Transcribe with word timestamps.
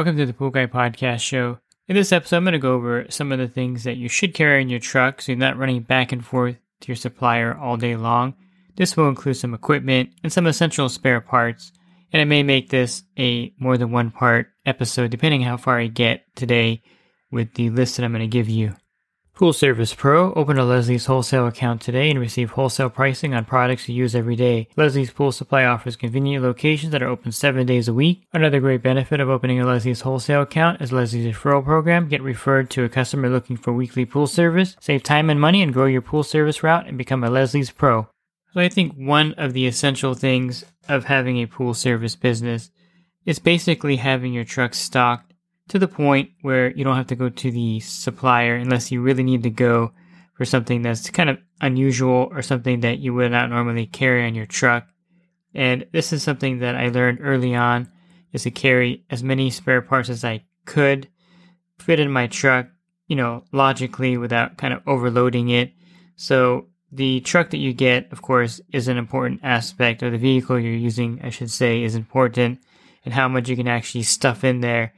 Welcome 0.00 0.16
to 0.16 0.24
the 0.24 0.32
Pool 0.32 0.48
Guy 0.48 0.64
Podcast 0.64 1.20
Show. 1.20 1.58
In 1.86 1.94
this 1.94 2.10
episode, 2.10 2.38
I'm 2.38 2.44
going 2.44 2.52
to 2.52 2.58
go 2.58 2.72
over 2.72 3.04
some 3.10 3.32
of 3.32 3.38
the 3.38 3.46
things 3.46 3.84
that 3.84 3.98
you 3.98 4.08
should 4.08 4.32
carry 4.32 4.62
in 4.62 4.70
your 4.70 4.80
truck 4.80 5.20
so 5.20 5.30
you're 5.30 5.38
not 5.38 5.58
running 5.58 5.82
back 5.82 6.10
and 6.10 6.24
forth 6.24 6.56
to 6.80 6.88
your 6.88 6.96
supplier 6.96 7.54
all 7.54 7.76
day 7.76 7.96
long. 7.96 8.32
This 8.76 8.96
will 8.96 9.10
include 9.10 9.36
some 9.36 9.52
equipment 9.52 10.08
and 10.24 10.32
some 10.32 10.46
essential 10.46 10.88
spare 10.88 11.20
parts, 11.20 11.70
and 12.14 12.22
I 12.22 12.24
may 12.24 12.42
make 12.42 12.70
this 12.70 13.02
a 13.18 13.52
more 13.58 13.76
than 13.76 13.92
one 13.92 14.10
part 14.10 14.46
episode 14.64 15.10
depending 15.10 15.42
how 15.42 15.58
far 15.58 15.78
I 15.78 15.88
get 15.88 16.24
today 16.34 16.82
with 17.30 17.52
the 17.52 17.68
list 17.68 17.98
that 17.98 18.04
I'm 18.04 18.12
going 18.12 18.22
to 18.22 18.26
give 18.26 18.48
you. 18.48 18.76
Pool 19.40 19.54
Service 19.54 19.94
Pro. 19.94 20.34
Open 20.34 20.58
a 20.58 20.64
Leslie's 20.66 21.06
wholesale 21.06 21.46
account 21.46 21.80
today 21.80 22.10
and 22.10 22.20
receive 22.20 22.50
wholesale 22.50 22.90
pricing 22.90 23.32
on 23.32 23.46
products 23.46 23.88
you 23.88 23.94
use 23.94 24.14
every 24.14 24.36
day. 24.36 24.68
Leslie's 24.76 25.10
Pool 25.10 25.32
Supply 25.32 25.64
offers 25.64 25.96
convenient 25.96 26.44
locations 26.44 26.92
that 26.92 27.02
are 27.02 27.08
open 27.08 27.32
seven 27.32 27.64
days 27.64 27.88
a 27.88 27.94
week. 27.94 28.22
Another 28.34 28.60
great 28.60 28.82
benefit 28.82 29.18
of 29.18 29.30
opening 29.30 29.58
a 29.58 29.64
Leslie's 29.64 30.02
wholesale 30.02 30.42
account 30.42 30.82
is 30.82 30.92
Leslie's 30.92 31.34
referral 31.34 31.64
program. 31.64 32.06
Get 32.06 32.20
referred 32.20 32.68
to 32.68 32.84
a 32.84 32.90
customer 32.90 33.30
looking 33.30 33.56
for 33.56 33.72
weekly 33.72 34.04
pool 34.04 34.26
service. 34.26 34.76
Save 34.78 35.04
time 35.04 35.30
and 35.30 35.40
money 35.40 35.62
and 35.62 35.72
grow 35.72 35.86
your 35.86 36.02
pool 36.02 36.22
service 36.22 36.62
route 36.62 36.86
and 36.86 36.98
become 36.98 37.24
a 37.24 37.30
Leslie's 37.30 37.70
Pro. 37.70 38.08
So 38.52 38.60
I 38.60 38.68
think 38.68 38.92
one 38.92 39.32
of 39.38 39.54
the 39.54 39.66
essential 39.66 40.12
things 40.12 40.66
of 40.86 41.04
having 41.04 41.38
a 41.38 41.46
pool 41.46 41.72
service 41.72 42.14
business 42.14 42.70
is 43.24 43.38
basically 43.38 43.96
having 43.96 44.34
your 44.34 44.44
truck 44.44 44.74
stocked 44.74 45.29
to 45.70 45.78
the 45.78 45.88
point 45.88 46.30
where 46.42 46.72
you 46.72 46.82
don't 46.82 46.96
have 46.96 47.06
to 47.06 47.14
go 47.14 47.28
to 47.28 47.50
the 47.52 47.78
supplier 47.78 48.56
unless 48.56 48.90
you 48.90 49.00
really 49.00 49.22
need 49.22 49.44
to 49.44 49.50
go 49.50 49.92
for 50.34 50.44
something 50.44 50.82
that's 50.82 51.08
kind 51.10 51.30
of 51.30 51.38
unusual 51.60 52.28
or 52.32 52.42
something 52.42 52.80
that 52.80 52.98
you 52.98 53.14
would 53.14 53.30
not 53.30 53.50
normally 53.50 53.86
carry 53.86 54.26
on 54.26 54.34
your 54.34 54.46
truck. 54.46 54.88
And 55.54 55.86
this 55.92 56.12
is 56.12 56.24
something 56.24 56.58
that 56.58 56.74
I 56.74 56.88
learned 56.88 57.20
early 57.22 57.54
on 57.54 57.88
is 58.32 58.42
to 58.42 58.50
carry 58.50 59.04
as 59.10 59.22
many 59.22 59.48
spare 59.50 59.80
parts 59.80 60.08
as 60.08 60.24
I 60.24 60.44
could 60.64 61.08
fit 61.78 62.00
in 62.00 62.10
my 62.10 62.26
truck, 62.26 62.66
you 63.06 63.14
know, 63.14 63.44
logically 63.52 64.16
without 64.16 64.56
kind 64.56 64.74
of 64.74 64.82
overloading 64.88 65.50
it. 65.50 65.72
So 66.16 66.66
the 66.90 67.20
truck 67.20 67.50
that 67.50 67.58
you 67.58 67.72
get, 67.72 68.10
of 68.10 68.22
course, 68.22 68.60
is 68.72 68.88
an 68.88 68.98
important 68.98 69.40
aspect, 69.44 70.02
or 70.02 70.10
the 70.10 70.18
vehicle 70.18 70.58
you're 70.58 70.72
using, 70.72 71.20
I 71.22 71.30
should 71.30 71.50
say, 71.50 71.84
is 71.84 71.94
important, 71.94 72.58
and 73.04 73.14
how 73.14 73.28
much 73.28 73.48
you 73.48 73.54
can 73.54 73.68
actually 73.68 74.02
stuff 74.02 74.42
in 74.42 74.62
there 74.62 74.92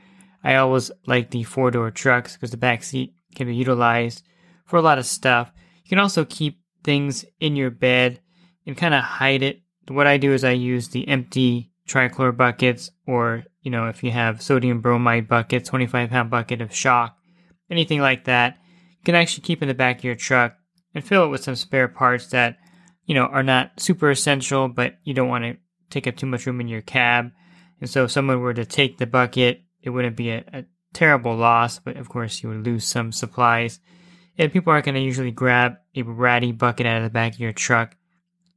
I 0.45 0.57
always 0.57 0.91
like 1.07 1.31
the 1.31 1.45
four 1.45 1.71
door 1.71 1.91
trucks 1.91 2.35
because 2.35 2.51
the 2.51 2.57
back 2.57 2.83
seat 2.83 3.15
can 3.35 3.47
be 3.47 3.55
utilized 3.55 4.25
for 4.67 4.77
a 4.77 4.83
lot 4.83 4.99
of 4.99 5.07
stuff. 5.07 5.53
You 5.85 5.89
can 5.89 5.99
also 5.99 6.25
keep 6.25 6.61
things 6.83 7.25
in 7.41 7.57
your 7.57 7.71
bed 7.71 8.21
and 8.67 8.77
kind 8.77 8.95
of 8.95 9.03
hide 9.03 9.43
it. 9.43 9.61
What 9.89 10.07
I 10.07 10.17
do 10.17 10.33
is 10.33 10.45
I 10.45 10.53
use 10.53 10.89
the 10.89 11.07
empty 11.09 11.71
trichlor 11.89 12.37
buckets, 12.37 12.91
or 13.07 13.45
you 13.63 13.71
know, 13.71 13.89
if 13.89 14.03
you 14.03 14.11
have 14.11 14.43
sodium 14.43 14.81
bromide 14.81 15.29
buckets, 15.29 15.69
25 15.69 16.11
pound 16.11 16.31
bucket 16.31 16.61
of 16.61 16.75
shock, 16.75 17.17
anything 17.71 18.01
like 18.01 18.25
that, 18.25 18.59
you 18.91 19.05
can 19.05 19.15
actually 19.15 19.43
keep 19.43 19.63
in 19.63 19.69
the 19.69 19.75
back 19.75 19.99
of 19.99 20.05
your 20.05 20.15
truck 20.15 20.57
and 20.95 21.05
fill 21.05 21.25
it 21.25 21.29
with 21.29 21.43
some 21.43 21.57
spare 21.57 21.89
parts 21.89 22.29
that 22.29 22.57
you 23.07 23.15
know 23.15 23.27
are 23.27 23.43
not 23.43 23.81
super 23.81 24.11
essential, 24.11 24.69
but 24.69 24.95
you 25.05 25.15
don't 25.15 25.29
want 25.29 25.45
to 25.45 25.57
take 25.91 26.07
up 26.07 26.17
too 26.17 26.27
much 26.27 26.47
room 26.47 26.61
in 26.61 26.69
your 26.69 26.83
cab. 26.83 27.31
And 27.81 27.91
so, 27.91 28.05
if 28.05 28.13
someone 28.13 28.41
were 28.41 28.55
to 28.55 28.65
take 28.65 28.99
the 28.99 29.07
bucket 29.07 29.63
it 29.83 29.91
wouldn't 29.91 30.17
be 30.17 30.31
a, 30.31 30.45
a 30.53 30.65
terrible 30.93 31.37
loss, 31.37 31.79
but 31.79 31.97
of 31.97 32.09
course 32.09 32.43
you 32.43 32.49
would 32.49 32.65
lose 32.65 32.85
some 32.85 33.13
supplies. 33.13 33.81
And 34.39 34.53
people 34.53 34.73
aren't 34.73 34.87
going 34.87 34.95
to 34.95 35.01
usually 35.01 35.31
grab 35.31 35.77
a 35.95 36.03
ratty 36.03 36.53
bucket 36.53 36.87
out 36.87 36.99
of 36.99 37.03
the 37.05 37.11
back 37.11 37.35
of 37.35 37.41
your 37.41 37.53
truck. 37.53 37.97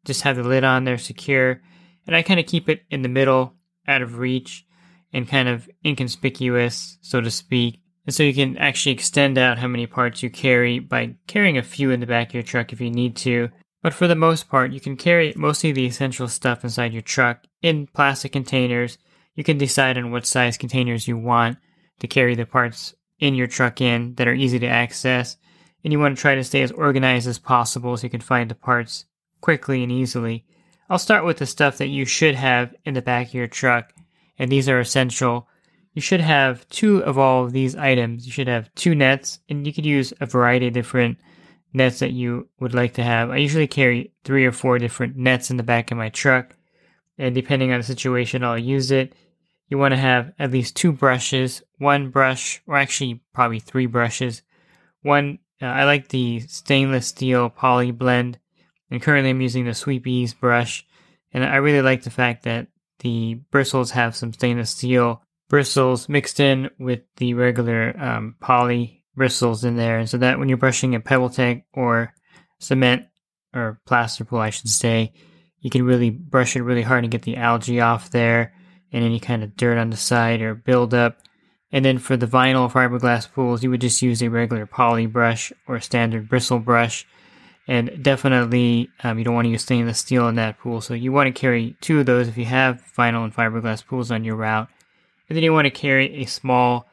Just 0.06 0.22
have 0.22 0.38
the 0.38 0.44
lid 0.44 0.64
on 0.64 0.84
there 0.84 0.98
secure. 0.98 1.62
And 2.08 2.16
I 2.16 2.22
kind 2.22 2.40
of 2.40 2.46
keep 2.46 2.70
it 2.70 2.84
in 2.90 3.02
the 3.02 3.10
middle, 3.10 3.56
out 3.88 4.02
of 4.02 4.20
reach, 4.20 4.66
and 5.12 5.28
kind 5.28 5.50
of 5.50 5.70
inconspicuous, 5.84 6.98
so 7.02 7.20
to 7.22 7.32
speak. 7.32 7.82
And 8.06 8.14
so 8.14 8.24
you 8.24 8.34
can 8.34 8.58
actually 8.58 8.94
extend 8.94 9.38
out 9.38 9.58
how 9.58 9.68
many 9.68 9.88
parts 9.88 10.22
you 10.22 10.30
carry 10.30 10.80
by 10.80 11.16
carrying 11.28 11.58
a 11.58 11.64
few 11.64 11.92
in 11.92 12.00
the 12.00 12.06
back 12.06 12.30
of 12.30 12.34
your 12.36 12.44
truck 12.44 12.72
if 12.72 12.80
you 12.80 12.92
need 12.92 13.16
to. 13.18 13.50
But 13.82 13.94
for 13.94 14.08
the 14.08 14.16
most 14.16 14.50
part, 14.50 14.72
you 14.72 14.80
can 14.80 14.96
carry 14.96 15.34
mostly 15.36 15.72
the 15.72 15.86
essential 15.86 16.28
stuff 16.28 16.64
inside 16.64 16.94
your 16.94 17.02
truck 17.02 17.44
in 17.62 17.88
plastic 17.88 18.32
containers 18.32 18.98
you 19.36 19.44
can 19.44 19.58
decide 19.58 19.98
on 19.98 20.12
what 20.12 20.26
size 20.26 20.58
containers 20.58 21.08
you 21.08 21.18
want 21.18 21.58
to 22.00 22.08
carry 22.08 22.36
the 22.36 22.46
parts 22.46 22.96
in 23.20 23.36
your 23.36 23.48
truck 23.48 23.82
in 23.82 24.16
that 24.16 24.28
are 24.28 24.34
easy 24.34 24.60
to 24.60 24.68
access. 24.68 25.38
And 25.84 25.94
you 25.94 26.00
want 26.00 26.18
to 26.18 26.22
try 26.22 26.36
to 26.36 26.44
stay 26.44 26.62
as 26.62 26.72
organized 26.72 27.28
as 27.28 27.38
possible 27.38 27.96
so 27.96 28.04
you 28.04 28.10
can 28.10 28.22
find 28.22 28.50
the 28.50 28.56
parts 28.56 29.06
quickly 29.42 29.84
and 29.84 29.92
easily. 29.92 30.46
I'll 30.90 31.00
start 31.00 31.26
with 31.26 31.38
the 31.38 31.46
stuff 31.46 31.78
that 31.78 31.88
you 31.88 32.06
should 32.06 32.36
have 32.36 32.74
in 32.86 32.94
the 32.94 33.02
back 33.02 33.28
of 33.28 33.34
your 33.34 33.48
truck, 33.48 33.94
and 34.38 34.52
these 34.52 34.70
are 34.70 34.80
essential. 34.80 35.48
You 35.94 36.02
should 36.02 36.22
have 36.22 36.68
two 36.70 37.04
of 37.04 37.18
all 37.18 37.46
of 37.46 37.54
these 37.54 37.76
items. 37.76 38.26
You 38.26 38.32
should 38.32 38.48
have 38.48 38.74
two 38.76 38.96
nets, 38.96 39.40
and 39.50 39.66
you 39.66 39.74
could 39.74 39.86
use 39.86 40.14
a 40.20 40.26
variety 40.26 40.68
of 40.68 40.74
different 40.74 41.20
nets 41.74 42.00
that 42.00 42.12
you 42.12 42.48
would 42.60 42.74
like 42.74 42.94
to 42.96 43.04
have. 43.04 43.30
I 43.30 43.38
usually 43.38 43.68
carry 43.68 44.12
three 44.24 44.46
or 44.46 44.52
four 44.52 44.80
different 44.80 45.16
nets 45.16 45.52
in 45.52 45.58
the 45.58 45.64
back 45.64 45.92
of 45.92 45.98
my 45.98 46.10
truck, 46.10 46.56
and 47.18 47.34
depending 47.36 47.72
on 47.72 47.80
the 47.80 47.84
situation, 47.84 48.44
I'll 48.44 48.58
use 48.58 48.92
it 48.92 49.14
you 49.68 49.78
want 49.78 49.94
to 49.94 49.98
have 49.98 50.32
at 50.38 50.52
least 50.52 50.76
two 50.76 50.92
brushes, 50.92 51.64
one 51.78 52.10
brush, 52.10 52.62
or 52.68 52.78
actually 52.78 53.22
probably 53.34 53.60
three 53.60 53.88
brushes. 53.88 54.42
One, 55.02 55.40
uh, 55.62 55.66
I 55.66 55.86
like 55.86 56.10
the 56.10 56.42
stainless 56.42 57.08
steel 57.08 57.50
poly 57.50 57.92
blend, 57.92 58.40
and 58.92 59.02
currently 59.02 59.32
I'm 59.32 59.42
using 59.42 59.66
the 59.66 59.74
Sweep 59.74 60.06
Ease 60.06 60.34
brush, 60.34 60.86
and 61.34 61.44
I 61.44 61.58
really 61.58 61.82
like 61.82 62.04
the 62.04 62.10
fact 62.10 62.44
that 62.44 62.68
the 63.00 63.36
bristles 63.52 63.92
have 63.92 64.16
some 64.16 64.34
stainless 64.34 64.72
steel 64.72 65.22
bristles 65.50 66.10
mixed 66.10 66.40
in 66.40 66.70
with 66.80 67.02
the 67.18 67.34
regular 67.34 67.96
um, 68.00 68.36
poly 68.40 69.04
bristles 69.16 69.64
in 69.64 69.78
there, 69.78 69.98
and 69.98 70.10
so 70.10 70.18
that 70.18 70.38
when 70.38 70.50
you're 70.50 70.58
brushing 70.58 70.94
a 70.96 71.00
PebbleTec 71.00 71.64
or 71.74 72.14
cement 72.60 73.08
or 73.54 73.80
plaster 73.86 74.26
pool, 74.26 74.40
I 74.40 74.50
should 74.52 74.70
say, 74.70 75.14
you 75.60 75.70
can 75.72 75.84
really 75.84 76.12
brush 76.12 76.56
it 76.56 76.62
really 76.62 76.84
hard 76.84 77.04
and 77.04 77.12
get 77.12 77.24
the 77.24 77.38
algae 77.38 77.82
off 77.82 78.12
there 78.12 78.54
and 78.92 79.04
any 79.04 79.20
kind 79.20 79.44
of 79.44 79.56
dirt 79.56 79.78
on 79.78 79.90
the 79.90 79.98
side 79.98 80.42
or 80.42 80.56
buildup. 80.56 81.18
And 81.72 81.84
then 81.84 81.98
for 81.98 82.16
the 82.16 82.28
vinyl 82.28 82.72
fiberglass 82.72 83.32
pools, 83.32 83.64
you 83.64 83.70
would 83.70 83.82
just 83.82 84.02
use 84.02 84.22
a 84.22 84.30
regular 84.30 84.66
poly 84.66 85.08
brush 85.08 85.52
or 85.68 85.76
a 85.76 85.82
standard 85.82 86.30
bristle 86.30 86.60
brush. 86.60 87.06
And 87.68 88.04
definitely, 88.04 88.90
um, 89.04 89.18
you 89.18 89.26
don't 89.26 89.34
want 89.34 89.46
to 89.46 89.50
use 89.50 89.64
stainless 89.64 90.00
steel 90.00 90.28
in 90.28 90.36
that 90.36 90.60
pool. 90.60 90.82
So 90.82 90.94
you 90.94 91.12
want 91.12 91.28
to 91.28 91.40
carry 91.40 91.76
two 91.82 92.00
of 92.00 92.06
those 92.06 92.28
if 92.28 92.38
you 92.38 92.46
have 92.46 92.84
vinyl 92.96 93.24
and 93.24 93.36
fiberglass 93.36 93.86
pools 93.86 94.12
on 94.12 94.24
your 94.24 94.36
route. 94.36 94.70
And 95.28 95.36
then 95.36 95.44
you 95.44 95.52
want 95.52 95.66
to 95.66 95.72
carry 95.72 96.22
a 96.22 96.26
small 96.26 96.88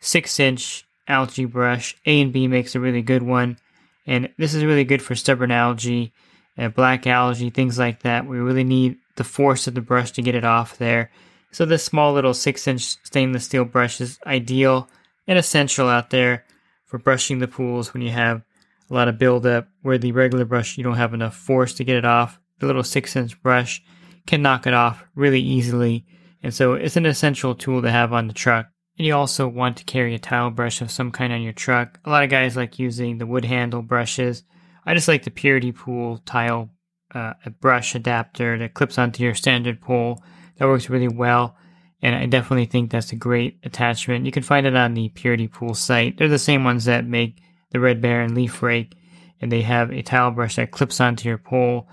six 0.00 0.40
inch 0.40 0.86
algae 1.06 1.44
brush. 1.44 1.96
A 2.06 2.20
and 2.20 2.32
B 2.32 2.48
makes 2.48 2.74
a 2.74 2.80
really 2.80 3.02
good 3.02 3.22
one. 3.22 3.58
And 4.06 4.30
this 4.38 4.54
is 4.54 4.64
really 4.64 4.84
good 4.84 5.02
for 5.02 5.14
stubborn 5.14 5.50
algae, 5.50 6.12
uh, 6.58 6.68
black 6.68 7.06
algae, 7.06 7.50
things 7.50 7.78
like 7.78 8.02
that. 8.02 8.26
We 8.26 8.38
really 8.38 8.64
need 8.64 8.96
the 9.16 9.24
force 9.24 9.66
of 9.66 9.74
the 9.74 9.80
brush 9.80 10.10
to 10.12 10.22
get 10.22 10.34
it 10.34 10.44
off 10.44 10.78
there. 10.78 11.10
So 11.54 11.64
this 11.64 11.84
small 11.84 12.12
little 12.12 12.34
6 12.34 12.66
inch 12.66 12.82
stainless 13.04 13.44
steel 13.44 13.64
brush 13.64 14.00
is 14.00 14.18
ideal 14.26 14.88
and 15.28 15.38
essential 15.38 15.88
out 15.88 16.10
there 16.10 16.44
for 16.84 16.98
brushing 16.98 17.38
the 17.38 17.46
pools 17.46 17.94
when 17.94 18.02
you 18.02 18.10
have 18.10 18.42
a 18.90 18.94
lot 18.94 19.06
of 19.06 19.18
buildup 19.18 19.68
where 19.82 19.96
the 19.96 20.10
regular 20.10 20.44
brush 20.44 20.76
you 20.76 20.82
don't 20.82 20.96
have 20.96 21.14
enough 21.14 21.36
force 21.36 21.72
to 21.74 21.84
get 21.84 21.94
it 21.94 22.04
off. 22.04 22.40
The 22.58 22.66
little 22.66 22.82
6 22.82 23.14
inch 23.14 23.40
brush 23.40 23.80
can 24.26 24.42
knock 24.42 24.66
it 24.66 24.74
off 24.74 25.04
really 25.14 25.40
easily. 25.40 26.04
And 26.42 26.52
so 26.52 26.72
it's 26.72 26.96
an 26.96 27.06
essential 27.06 27.54
tool 27.54 27.82
to 27.82 27.90
have 27.90 28.12
on 28.12 28.26
the 28.26 28.34
truck. 28.34 28.66
And 28.98 29.06
you 29.06 29.14
also 29.14 29.46
want 29.46 29.76
to 29.76 29.84
carry 29.84 30.16
a 30.16 30.18
tile 30.18 30.50
brush 30.50 30.80
of 30.80 30.90
some 30.90 31.12
kind 31.12 31.32
on 31.32 31.40
your 31.40 31.52
truck. 31.52 32.00
A 32.04 32.10
lot 32.10 32.24
of 32.24 32.30
guys 32.30 32.56
like 32.56 32.80
using 32.80 33.18
the 33.18 33.26
wood 33.26 33.44
handle 33.44 33.80
brushes. 33.80 34.42
I 34.84 34.94
just 34.94 35.06
like 35.06 35.22
the 35.22 35.30
Purity 35.30 35.70
Pool 35.70 36.18
tile 36.26 36.70
uh, 37.14 37.34
brush 37.60 37.94
adapter 37.94 38.58
that 38.58 38.74
clips 38.74 38.98
onto 38.98 39.22
your 39.22 39.34
standard 39.34 39.80
pole 39.80 40.20
that 40.56 40.66
works 40.66 40.90
really 40.90 41.08
well. 41.08 41.56
And 42.02 42.14
I 42.14 42.26
definitely 42.26 42.66
think 42.66 42.90
that's 42.90 43.12
a 43.12 43.16
great 43.16 43.58
attachment. 43.64 44.26
You 44.26 44.32
can 44.32 44.42
find 44.42 44.66
it 44.66 44.76
on 44.76 44.94
the 44.94 45.08
Purity 45.08 45.48
Pool 45.48 45.74
site. 45.74 46.18
They're 46.18 46.28
the 46.28 46.38
same 46.38 46.64
ones 46.64 46.84
that 46.84 47.06
make 47.06 47.40
the 47.70 47.80
Red 47.80 48.00
Baron 48.00 48.34
leaf 48.34 48.62
rake. 48.62 48.94
and 49.40 49.50
they 49.50 49.62
have 49.62 49.90
a 49.90 50.02
tile 50.02 50.30
brush 50.30 50.56
that 50.56 50.70
clips 50.70 51.00
onto 51.00 51.28
your 51.28 51.38
pole. 51.38 51.88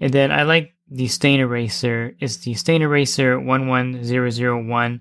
And 0.00 0.12
then 0.12 0.32
I 0.32 0.42
like 0.42 0.74
the 0.90 1.08
stain 1.08 1.40
eraser. 1.40 2.14
It's 2.20 2.38
the 2.38 2.54
stain 2.54 2.82
eraser 2.82 3.38
11001 3.38 5.00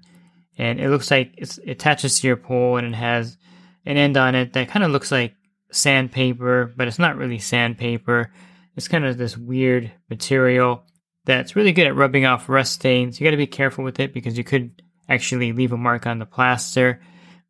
and 0.57 0.79
it 0.79 0.89
looks 0.89 1.09
like 1.09 1.33
it 1.37 1.57
attaches 1.67 2.19
to 2.19 2.27
your 2.27 2.35
pole 2.35 2.77
and 2.77 2.87
it 2.87 2.95
has 2.95 3.37
an 3.85 3.97
end 3.97 4.17
on 4.17 4.35
it 4.35 4.53
that 4.53 4.67
kind 4.67 4.83
of 4.83 4.91
looks 4.91 5.11
like 5.11 5.33
sandpaper, 5.71 6.71
but 6.75 6.87
it's 6.87 6.99
not 6.99 7.17
really 7.17 7.39
sandpaper. 7.39 8.31
It's 8.75 8.87
kind 8.87 9.05
of 9.05 9.17
this 9.17 9.37
weird 9.37 9.91
material 10.09 10.83
that's 11.29 11.55
really 11.55 11.71
good 11.71 11.85
at 11.85 11.95
rubbing 11.95 12.25
off 12.25 12.49
rust 12.49 12.73
stains. 12.73 13.19
You 13.19 13.25
got 13.25 13.31
to 13.31 13.37
be 13.37 13.45
careful 13.45 13.83
with 13.83 13.99
it 13.99 14.13
because 14.13 14.35
you 14.35 14.43
could 14.43 14.81
actually 15.07 15.53
leave 15.53 15.71
a 15.71 15.77
mark 15.77 16.07
on 16.07 16.17
the 16.17 16.25
plaster, 16.25 17.01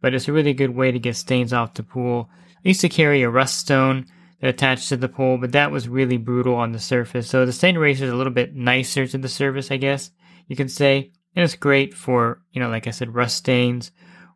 but 0.01 0.13
it's 0.13 0.27
a 0.27 0.33
really 0.33 0.53
good 0.53 0.75
way 0.75 0.91
to 0.91 0.99
get 0.99 1.15
stains 1.15 1.53
off 1.53 1.75
the 1.75 1.83
pool. 1.83 2.29
I 2.57 2.67
used 2.67 2.81
to 2.81 2.89
carry 2.89 3.21
a 3.21 3.29
rust 3.29 3.57
stone 3.57 4.05
that 4.41 4.49
attached 4.49 4.89
to 4.89 4.97
the 4.97 5.07
pole, 5.07 5.37
but 5.37 5.53
that 5.53 5.71
was 5.71 5.87
really 5.87 6.17
brutal 6.17 6.55
on 6.55 6.73
the 6.73 6.79
surface. 6.79 7.29
So 7.29 7.45
the 7.45 7.53
stain 7.53 7.77
eraser 7.77 8.03
is 8.03 8.11
a 8.11 8.15
little 8.15 8.33
bit 8.33 8.53
nicer 8.53 9.07
to 9.07 9.17
the 9.17 9.29
surface, 9.29 9.71
I 9.71 9.77
guess 9.77 10.11
you 10.47 10.57
can 10.57 10.67
say. 10.67 11.13
And 11.33 11.45
it's 11.45 11.55
great 11.55 11.93
for, 11.93 12.41
you 12.51 12.59
know, 12.59 12.69
like 12.69 12.85
I 12.85 12.91
said, 12.91 13.15
rust 13.15 13.37
stains, 13.37 13.91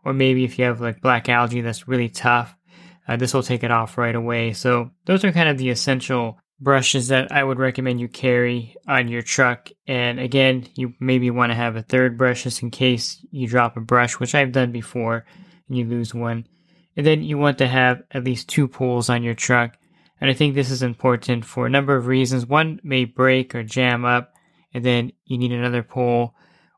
or 0.05 0.13
maybe 0.13 0.45
if 0.45 0.57
you 0.57 0.63
have 0.63 0.79
like 0.79 1.01
black 1.01 1.27
algae 1.27 1.59
that's 1.59 1.85
really 1.85 2.07
tough, 2.07 2.55
uh, 3.09 3.17
this 3.17 3.33
will 3.33 3.43
take 3.43 3.63
it 3.63 3.71
off 3.71 3.97
right 3.97 4.15
away. 4.15 4.53
So 4.53 4.91
those 5.03 5.25
are 5.25 5.33
kind 5.33 5.49
of 5.49 5.57
the 5.57 5.69
essential 5.69 6.39
brushes 6.59 7.09
that 7.09 7.31
I 7.31 7.43
would 7.43 7.59
recommend 7.59 7.99
you 7.99 8.07
carry 8.07 8.75
on 8.87 9.07
your 9.07 9.21
truck. 9.21 9.69
And 9.87 10.19
again, 10.19 10.67
you 10.75 10.93
maybe 10.99 11.29
want 11.29 11.51
to 11.51 11.55
have 11.55 11.75
a 11.75 11.81
third 11.81 12.17
brush 12.17 12.43
just 12.43 12.61
in 12.61 12.71
case 12.71 13.25
you 13.31 13.47
drop 13.47 13.75
a 13.75 13.81
brush, 13.81 14.19
which 14.19 14.35
I've 14.35 14.51
done 14.51 14.71
before 14.71 15.25
and 15.67 15.77
you 15.77 15.85
lose 15.85 16.13
one. 16.13 16.47
And 16.95 17.05
then 17.05 17.23
you 17.23 17.37
want 17.37 17.57
to 17.57 17.67
have 17.67 18.03
at 18.11 18.23
least 18.23 18.49
two 18.49 18.67
poles 18.67 19.09
on 19.09 19.23
your 19.23 19.33
truck. 19.33 19.77
And 20.21 20.29
I 20.29 20.33
think 20.33 20.55
this 20.55 20.69
is 20.69 20.83
important 20.83 21.43
for 21.43 21.65
a 21.65 21.69
number 21.69 21.95
of 21.95 22.07
reasons. 22.07 22.45
One 22.45 22.79
may 22.83 23.05
break 23.05 23.55
or 23.55 23.63
jam 23.63 24.05
up, 24.05 24.31
and 24.73 24.85
then 24.85 25.11
you 25.25 25.37
need 25.37 25.51
another 25.51 25.83
pole. 25.83 26.35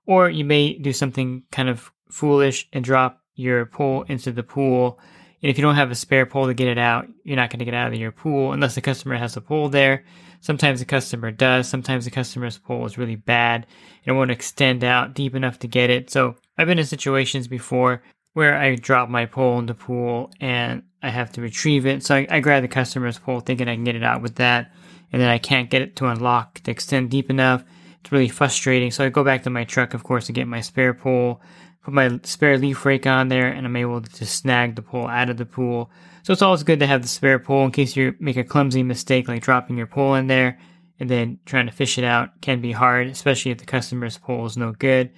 Or 0.08 0.30
you 0.30 0.46
may 0.46 0.78
do 0.78 0.94
something 0.94 1.44
kind 1.52 1.70
of 1.70 1.92
foolish 2.10 2.68
and 2.74 2.84
drop 2.84 3.22
your 3.36 3.66
pole 3.66 4.04
into 4.08 4.32
the 4.32 4.44
pool 4.44 5.00
and 5.42 5.52
if 5.52 5.58
you 5.58 5.62
don't 5.62 5.76
have 5.76 5.92
a 5.92 5.96
spare 5.96 6.26
pole 6.26 6.48
to 6.48 6.54
get 6.54 6.68
it 6.68 6.78
out, 6.78 7.08
you're 7.24 7.36
not 7.36 7.50
going 7.50 7.60
to 7.60 7.66
get 7.66 7.74
out 7.74 7.94
of 7.94 8.00
your 8.00 8.12
pool 8.12 8.54
unless 8.54 8.76
the 8.76 8.82
customer 8.82 9.16
has 9.16 9.38
a 9.38 9.42
pole 9.42 9.70
there. 9.70 10.04
Sometimes 10.42 10.80
the 10.80 10.86
customer 10.86 11.32
does. 11.32 11.68
Sometimes 11.68 12.06
the 12.06 12.12
customer's 12.12 12.58
pole 12.58 12.86
is 12.86 12.98
really 12.98 13.16
bad 13.16 13.66
and 14.06 14.16
it 14.16 14.18
won't 14.18 14.32
extend 14.32 14.84
out 14.84 15.14
deep 15.14 15.36
enough 15.36 15.60
to 15.60 15.68
get 15.68 15.90
it. 15.90 16.10
So 16.10 16.36
I've 16.58 16.68
been 16.68 16.80
in 16.80 16.86
situations 16.86 17.48
before 17.48 18.04
where 18.34 18.58
I 18.58 18.76
drop 18.76 19.10
my 19.10 19.26
pole 19.26 19.60
in 19.60 19.66
the 19.66 19.74
pool 19.74 20.32
and 20.40 20.84
I 21.02 21.10
have 21.10 21.32
to 21.34 21.42
retrieve 21.42 21.86
it. 21.86 22.04
So 22.04 22.16
I, 22.16 22.28
I 22.30 22.40
grab 22.40 22.64
the 22.64 22.68
customer's 22.68 23.20
pole 23.20 23.40
thinking 23.40 23.68
I 23.68 23.76
can 23.76 23.84
get 23.84 23.96
it 23.96 24.04
out 24.04 24.22
with 24.22 24.36
that. 24.36 24.72
And 25.12 25.22
then 25.22 25.30
I 25.30 25.38
can't 25.38 25.70
get 25.70 25.82
it 25.82 25.96
to 25.98 26.08
unlock 26.08 26.56
to 26.62 26.72
extend 26.72 27.10
deep 27.10 27.30
enough. 27.30 27.64
It's 28.02 28.12
really 28.12 28.28
frustrating. 28.28 28.92
So 28.92 29.06
I 29.06 29.10
go 29.10 29.24
back 29.24 29.44
to 29.44 29.50
my 29.50 29.64
truck, 29.64 29.94
of 29.94 30.04
course, 30.04 30.26
to 30.28 30.34
get 30.34 30.48
my 30.48 30.62
spare 30.62 30.94
pole 30.94 31.42
put 31.86 31.94
my 31.94 32.20
spare 32.24 32.58
leaf 32.58 32.84
rake 32.84 33.06
on 33.06 33.28
there 33.28 33.48
and 33.48 33.64
I'm 33.64 33.76
able 33.76 34.02
to 34.02 34.26
snag 34.26 34.76
the 34.76 34.82
pole 34.82 35.08
out 35.08 35.30
of 35.30 35.38
the 35.38 35.46
pool. 35.46 35.92
So 36.24 36.34
it's 36.34 36.42
always 36.42 36.64
good 36.64 36.80
to 36.80 36.88
have 36.88 37.04
the 37.04 37.08
spare 37.08 37.38
pole 37.38 37.64
in 37.64 37.72
case 37.72 37.96
you 37.96 38.16
make 38.20 38.38
a 38.38 38.44
clumsy 38.44 38.82
mistake 38.82 39.28
like 39.28 39.44
dropping 39.44 39.78
your 39.78 39.86
pole 39.86 40.16
in 40.16 40.26
there 40.26 40.58
and 41.00 41.08
then 41.08 41.38
trying 41.46 41.68
to 41.68 41.72
fish 41.72 42.00
it 42.00 42.04
out 42.04 42.42
can 42.42 42.60
be 42.60 42.72
hard, 42.72 43.06
especially 43.06 43.52
if 43.52 43.60
the 43.60 43.66
customer's 43.66 44.18
pole 44.18 44.48
is 44.48 44.58
no 44.58 44.72
good. 44.72 45.12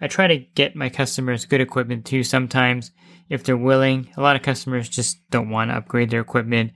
I 0.00 0.06
try 0.06 0.28
to 0.28 0.38
get 0.38 0.76
my 0.76 0.88
customers 0.90 1.44
good 1.44 1.60
equipment 1.60 2.04
too 2.04 2.22
sometimes 2.22 2.92
if 3.28 3.42
they're 3.42 3.56
willing. 3.56 4.08
A 4.16 4.22
lot 4.22 4.36
of 4.36 4.42
customers 4.42 4.88
just 4.88 5.28
don't 5.30 5.50
want 5.50 5.72
to 5.72 5.76
upgrade 5.76 6.10
their 6.10 6.20
equipment, 6.20 6.70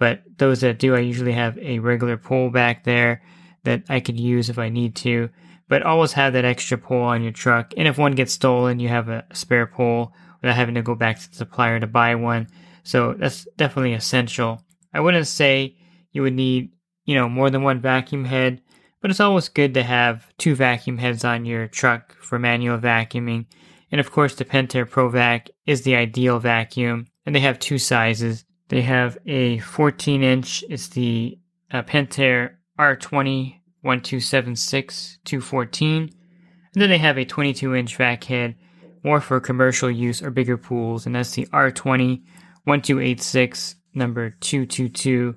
but 0.00 0.22
those 0.36 0.62
that 0.62 0.80
do, 0.80 0.96
I 0.96 1.00
usually 1.00 1.32
have 1.32 1.56
a 1.58 1.78
regular 1.78 2.16
pole 2.16 2.50
back 2.50 2.82
there 2.82 3.22
that 3.62 3.84
I 3.88 4.00
could 4.00 4.18
use 4.18 4.50
if 4.50 4.58
I 4.58 4.68
need 4.68 4.96
to 4.96 5.30
but 5.70 5.84
always 5.84 6.12
have 6.12 6.32
that 6.32 6.44
extra 6.44 6.76
pole 6.76 7.04
on 7.04 7.22
your 7.22 7.30
truck. 7.30 7.72
And 7.76 7.86
if 7.86 7.96
one 7.96 8.16
gets 8.16 8.32
stolen, 8.32 8.80
you 8.80 8.88
have 8.88 9.08
a 9.08 9.24
spare 9.32 9.68
pole 9.68 10.12
without 10.42 10.56
having 10.56 10.74
to 10.74 10.82
go 10.82 10.96
back 10.96 11.20
to 11.20 11.30
the 11.30 11.36
supplier 11.36 11.78
to 11.78 11.86
buy 11.86 12.16
one. 12.16 12.48
So 12.82 13.14
that's 13.16 13.46
definitely 13.56 13.92
essential. 13.92 14.62
I 14.92 14.98
wouldn't 14.98 15.28
say 15.28 15.76
you 16.10 16.22
would 16.22 16.34
need, 16.34 16.72
you 17.04 17.14
know, 17.14 17.28
more 17.28 17.50
than 17.50 17.62
one 17.62 17.80
vacuum 17.80 18.24
head, 18.24 18.60
but 19.00 19.12
it's 19.12 19.20
always 19.20 19.48
good 19.48 19.72
to 19.74 19.84
have 19.84 20.26
two 20.38 20.56
vacuum 20.56 20.98
heads 20.98 21.24
on 21.24 21.44
your 21.44 21.68
truck 21.68 22.16
for 22.16 22.36
manual 22.36 22.76
vacuuming. 22.76 23.46
And 23.92 24.00
of 24.00 24.10
course, 24.10 24.34
the 24.34 24.44
Pentair 24.44 24.86
ProVac 24.86 25.50
is 25.66 25.82
the 25.82 25.94
ideal 25.94 26.40
vacuum, 26.40 27.06
and 27.24 27.34
they 27.34 27.40
have 27.40 27.60
two 27.60 27.78
sizes. 27.78 28.44
They 28.70 28.82
have 28.82 29.18
a 29.24 29.60
14 29.60 30.24
inch, 30.24 30.64
it's 30.68 30.88
the 30.88 31.38
uh, 31.72 31.82
Pentair 31.82 32.56
R20 32.76 33.59
1276 33.82 35.18
214. 35.24 36.02
And 36.02 36.82
then 36.82 36.90
they 36.90 36.98
have 36.98 37.18
a 37.18 37.24
22 37.24 37.74
inch 37.74 37.96
vac 37.96 38.24
head, 38.24 38.56
more 39.02 39.20
for 39.20 39.40
commercial 39.40 39.90
use 39.90 40.22
or 40.22 40.30
bigger 40.30 40.56
pools, 40.56 41.06
and 41.06 41.14
that's 41.14 41.32
the 41.32 41.46
R20 41.46 42.22
1286 42.64 43.76
number 43.94 44.30
222. 44.40 45.34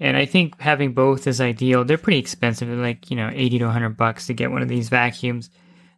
And 0.00 0.16
I 0.16 0.26
think 0.26 0.60
having 0.60 0.94
both 0.94 1.26
is 1.26 1.40
ideal. 1.40 1.84
They're 1.84 1.98
pretty 1.98 2.18
expensive. 2.18 2.66
They're 2.66 2.76
like, 2.76 3.10
you 3.10 3.16
know, 3.16 3.30
80 3.32 3.58
to 3.60 3.64
100 3.66 3.96
bucks 3.96 4.26
to 4.26 4.34
get 4.34 4.50
one 4.50 4.62
of 4.62 4.68
these 4.68 4.88
vacuums. 4.88 5.50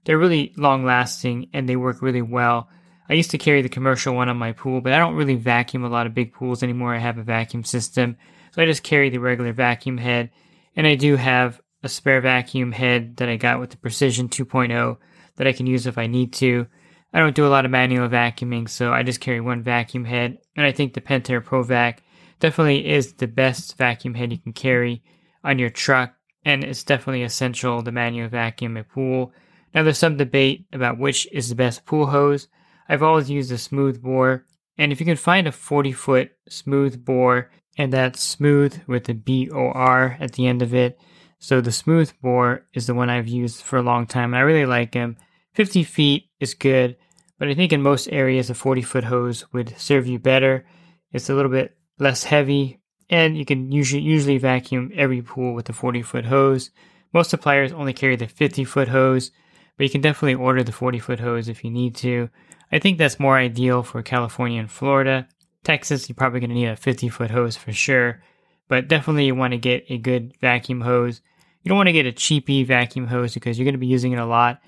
They're 0.05 0.19
really 0.19 0.53
long 0.57 0.85
lasting 0.85 1.49
and 1.55 1.67
they 1.69 1.77
work 1.77 2.03
really 2.03 2.21
well. 2.21 2.69
I 3.09 3.15
used 3.15 3.31
to 3.31 3.39
carry 3.39 3.63
the 3.63 3.69
commercial 3.69 4.15
one 4.15 4.29
on 4.29 4.37
my 4.37 4.53
pool, 4.53 4.81
but 4.81 4.93
I 4.93 4.99
don't 4.99 5.15
really 5.15 5.37
vacuum 5.37 5.85
a 5.85 5.89
lot 5.89 6.07
of 6.07 6.15
big 6.15 6.33
pools 6.33 6.63
anymore. 6.63 6.95
I 6.95 6.99
have 6.99 7.19
a 7.19 7.23
vacuum 7.23 7.65
system. 7.65 8.17
So 8.53 8.63
I 8.63 8.67
just 8.67 8.83
carry 8.83 9.11
the 9.11 9.19
regular 9.19 9.53
vacuum 9.53 9.99
head. 9.99 10.31
And 10.77 10.87
I 10.87 10.97
do 10.97 11.17
have 11.17 11.61
a 11.85 11.89
spare 11.89 12.23
vacuum 12.23 12.73
head 12.73 13.19
that 13.19 13.29
I 13.29 13.37
got 13.37 13.61
with 13.61 13.71
the 13.71 13.77
Precision 13.77 14.29
2.0 14.29 14.97
that 15.37 15.47
I 15.47 15.53
can 15.53 15.67
use 15.67 15.87
if 15.87 15.99
I 15.99 16.07
need 16.07 16.33
to. 16.35 16.67
I 17.13 17.19
don't 17.19 17.37
do 17.37 17.47
a 17.47 17.49
lot 17.49 17.67
of 17.67 17.71
manual 17.71 18.09
vacuuming, 18.09 18.69
so 18.69 18.93
I 18.93 19.03
just 19.03 19.21
carry 19.21 19.41
one 19.41 19.63
vacuum 19.63 20.07
head. 20.07 20.39
And 20.57 20.65
I 20.65 20.73
think 20.73 20.95
the 20.95 21.03
Pentair 21.03 21.45
ProVac 21.45 21.99
definitely 22.41 22.89
is 22.89 23.13
the 23.13 23.29
best 23.29 23.77
vacuum 23.77 24.15
head 24.15 24.33
you 24.33 24.39
can 24.39 24.55
carry 24.55 25.03
on 25.45 25.59
your 25.59 25.71
truck, 25.71 26.15
and 26.45 26.65
it's 26.65 26.83
definitely 26.83 27.23
essential 27.23 27.83
to 27.83 27.93
manual 27.93 28.29
vacuum 28.29 28.79
a 28.79 28.83
pool. 28.83 29.33
Now, 29.75 29.83
there's 29.83 29.99
some 29.99 30.17
debate 30.17 30.67
about 30.73 30.99
which 30.99 31.29
is 31.33 31.51
the 31.51 31.55
best 31.55 31.85
pool 31.85 32.07
hose. 32.07 32.49
I've 32.89 33.03
always 33.03 33.31
used 33.31 33.53
a 33.53 33.59
smooth 33.59 34.03
bore, 34.03 34.47
and 34.79 34.91
if 34.91 35.01
you 35.01 35.07
can 35.07 35.17
find 35.17 35.47
a 35.47 35.53
40 35.53 35.93
foot 35.93 36.31
smooth 36.49 37.05
bore, 37.05 37.51
and 37.77 37.93
that's 37.93 38.23
smooth 38.23 38.81
with 38.87 39.09
a 39.09 39.15
B 39.15 39.51
O 39.53 39.69
R 39.69 40.17
at 40.19 40.33
the 40.33 40.47
end 40.47 40.63
of 40.63 40.75
it, 40.75 40.99
so 41.45 41.61
the 41.61 41.73
smooth 41.73 42.11
bore 42.23 42.65
is 42.73 42.87
the 42.87 42.95
one 42.95 43.11
I've 43.11 43.29
used 43.29 43.61
for 43.61 43.77
a 43.77 43.83
long 43.83 44.07
time, 44.07 44.33
and 44.33 44.39
I 44.39 44.41
really 44.41 44.65
like 44.65 44.95
him. 44.95 45.19
50 45.53 45.85
feet 45.85 46.31
is 46.41 46.55
good, 46.55 46.97
but 47.39 47.49
I 47.49 47.55
think 47.55 47.71
in 47.71 47.83
most 47.83 48.09
areas 48.11 48.49
a 48.49 48.55
40 48.55 48.81
foot 48.81 49.05
hose 49.05 49.45
would 49.53 49.79
serve 49.79 50.07
you 50.07 50.19
better. 50.19 50.65
It's 51.13 51.29
a 51.29 51.35
little 51.35 51.51
bit 51.51 51.77
less 51.99 52.25
heavy, 52.25 52.81
and 53.11 53.37
you 53.37 53.45
can 53.45 53.71
usually 53.71 54.01
usually 54.01 54.39
vacuum 54.39 54.91
every 54.95 55.21
pool 55.21 55.53
with 55.53 55.67
the 55.67 55.75
40 55.75 56.01
foot 56.01 56.25
hose. 56.25 56.71
Most 57.13 57.29
suppliers 57.29 57.75
only 57.75 57.93
carry 57.93 58.17
the 58.17 58.27
50 58.27 58.65
foot 58.65 58.89
hose, 58.89 59.31
but 59.77 59.85
you 59.85 59.91
can 59.91 60.01
definitely 60.01 60.43
order 60.43 60.63
the 60.63 60.73
40 60.73 60.99
foot 60.99 61.21
hose 61.21 61.51
if 61.51 61.63
you 61.63 61.71
need 61.71 61.95
to. 61.97 62.31
I 62.73 62.79
think 62.79 62.97
that's 62.97 63.21
more 63.21 63.37
ideal 63.37 63.83
for 63.83 64.03
California 64.03 64.61
and 64.61 64.71
Florida. 64.71 65.29
Texas, 65.63 66.09
you're 66.09 66.17
probably 66.17 66.41
going 66.41 66.49
to 66.49 66.57
need 66.57 66.69
a 66.69 66.77
50 66.77 67.11
foot 67.11 67.31
hose 67.31 67.55
for 67.55 67.75
sure, 67.75 68.23
but 68.67 68.89
definitely 68.89 69.27
you 69.27 69.35
want 69.35 69.53
to 69.53 69.59
get 69.59 69.85
a 69.91 69.99
good 69.99 70.33
vacuum 70.41 70.81
hose 70.81 71.21
you 71.65 71.71
don't 71.71 71.79
want 71.79 71.89
to 71.89 71.93
get 71.93 72.07
a 72.07 72.13
cheapy 72.13 72.63
vacuum 72.63 73.07
hose 73.07 73.35
because 73.35 73.59
you're 73.59 73.65
going 73.65 73.75
to 73.75 73.79
be 73.79 73.87
using 73.87 74.13
it 74.13 74.19
a 74.19 74.27
lot. 74.27 74.61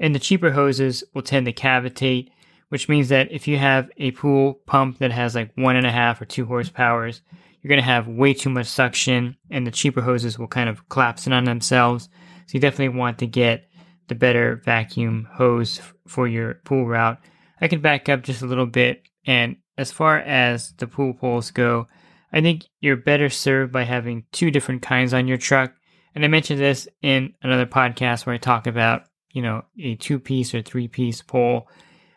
And 0.00 0.14
the 0.14 0.18
cheaper 0.18 0.50
hoses 0.50 1.04
will 1.14 1.22
tend 1.22 1.46
to 1.46 1.52
cavitate, 1.52 2.30
which 2.70 2.88
means 2.88 3.08
that 3.10 3.30
if 3.30 3.46
you 3.46 3.56
have 3.56 3.88
a 3.98 4.10
pool 4.10 4.54
pump 4.66 4.98
that 4.98 5.12
has 5.12 5.36
like 5.36 5.52
one 5.54 5.76
and 5.76 5.86
a 5.86 5.92
half 5.92 6.20
or 6.20 6.24
two 6.24 6.44
horsepowers, 6.44 7.20
you're 7.62 7.68
going 7.68 7.80
to 7.80 7.84
have 7.86 8.08
way 8.08 8.34
too 8.34 8.50
much 8.50 8.66
suction 8.66 9.36
and 9.50 9.66
the 9.66 9.70
cheaper 9.70 10.00
hoses 10.00 10.38
will 10.38 10.48
kind 10.48 10.68
of 10.68 10.88
collapse 10.88 11.26
in 11.26 11.32
on 11.32 11.44
themselves. 11.44 12.08
So 12.46 12.54
you 12.54 12.60
definitely 12.60 12.98
want 12.98 13.18
to 13.18 13.26
get 13.26 13.68
the 14.08 14.14
better 14.16 14.60
vacuum 14.64 15.28
hose 15.30 15.80
for 16.08 16.26
your 16.26 16.54
pool 16.64 16.86
route. 16.86 17.18
I 17.60 17.68
can 17.68 17.80
back 17.80 18.08
up 18.08 18.22
just 18.22 18.42
a 18.42 18.46
little 18.46 18.66
bit. 18.66 19.02
And 19.24 19.56
as 19.78 19.92
far 19.92 20.18
as 20.18 20.72
the 20.72 20.88
pool 20.88 21.14
poles 21.14 21.52
go, 21.52 21.86
I 22.32 22.40
think 22.40 22.64
you're 22.80 22.96
better 22.96 23.28
served 23.28 23.72
by 23.72 23.84
having 23.84 24.24
two 24.32 24.50
different 24.50 24.82
kinds 24.82 25.14
on 25.14 25.28
your 25.28 25.38
truck. 25.38 25.74
And 26.14 26.24
I 26.24 26.28
mentioned 26.28 26.60
this 26.60 26.88
in 27.02 27.34
another 27.42 27.66
podcast 27.66 28.26
where 28.26 28.34
I 28.34 28.38
talk 28.38 28.66
about, 28.66 29.04
you 29.32 29.42
know, 29.42 29.64
a 29.78 29.94
two 29.96 30.18
piece 30.18 30.54
or 30.54 30.62
three 30.62 30.88
piece 30.88 31.22
pole. 31.22 31.68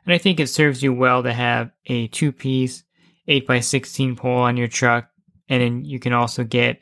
And 0.06 0.14
I 0.14 0.18
think 0.18 0.40
it 0.40 0.48
serves 0.48 0.84
you 0.84 0.94
well 0.94 1.24
to 1.24 1.32
have 1.32 1.72
a 1.86 2.08
two 2.08 2.32
piece 2.32 2.84
8 3.28 3.48
by 3.48 3.60
16 3.60 4.16
pole 4.16 4.40
on 4.40 4.58
your 4.58 4.68
truck. 4.68 5.10
And 5.50 5.62
then 5.62 5.86
you 5.86 6.00
can 6.00 6.14
also 6.14 6.44
get 6.44 6.80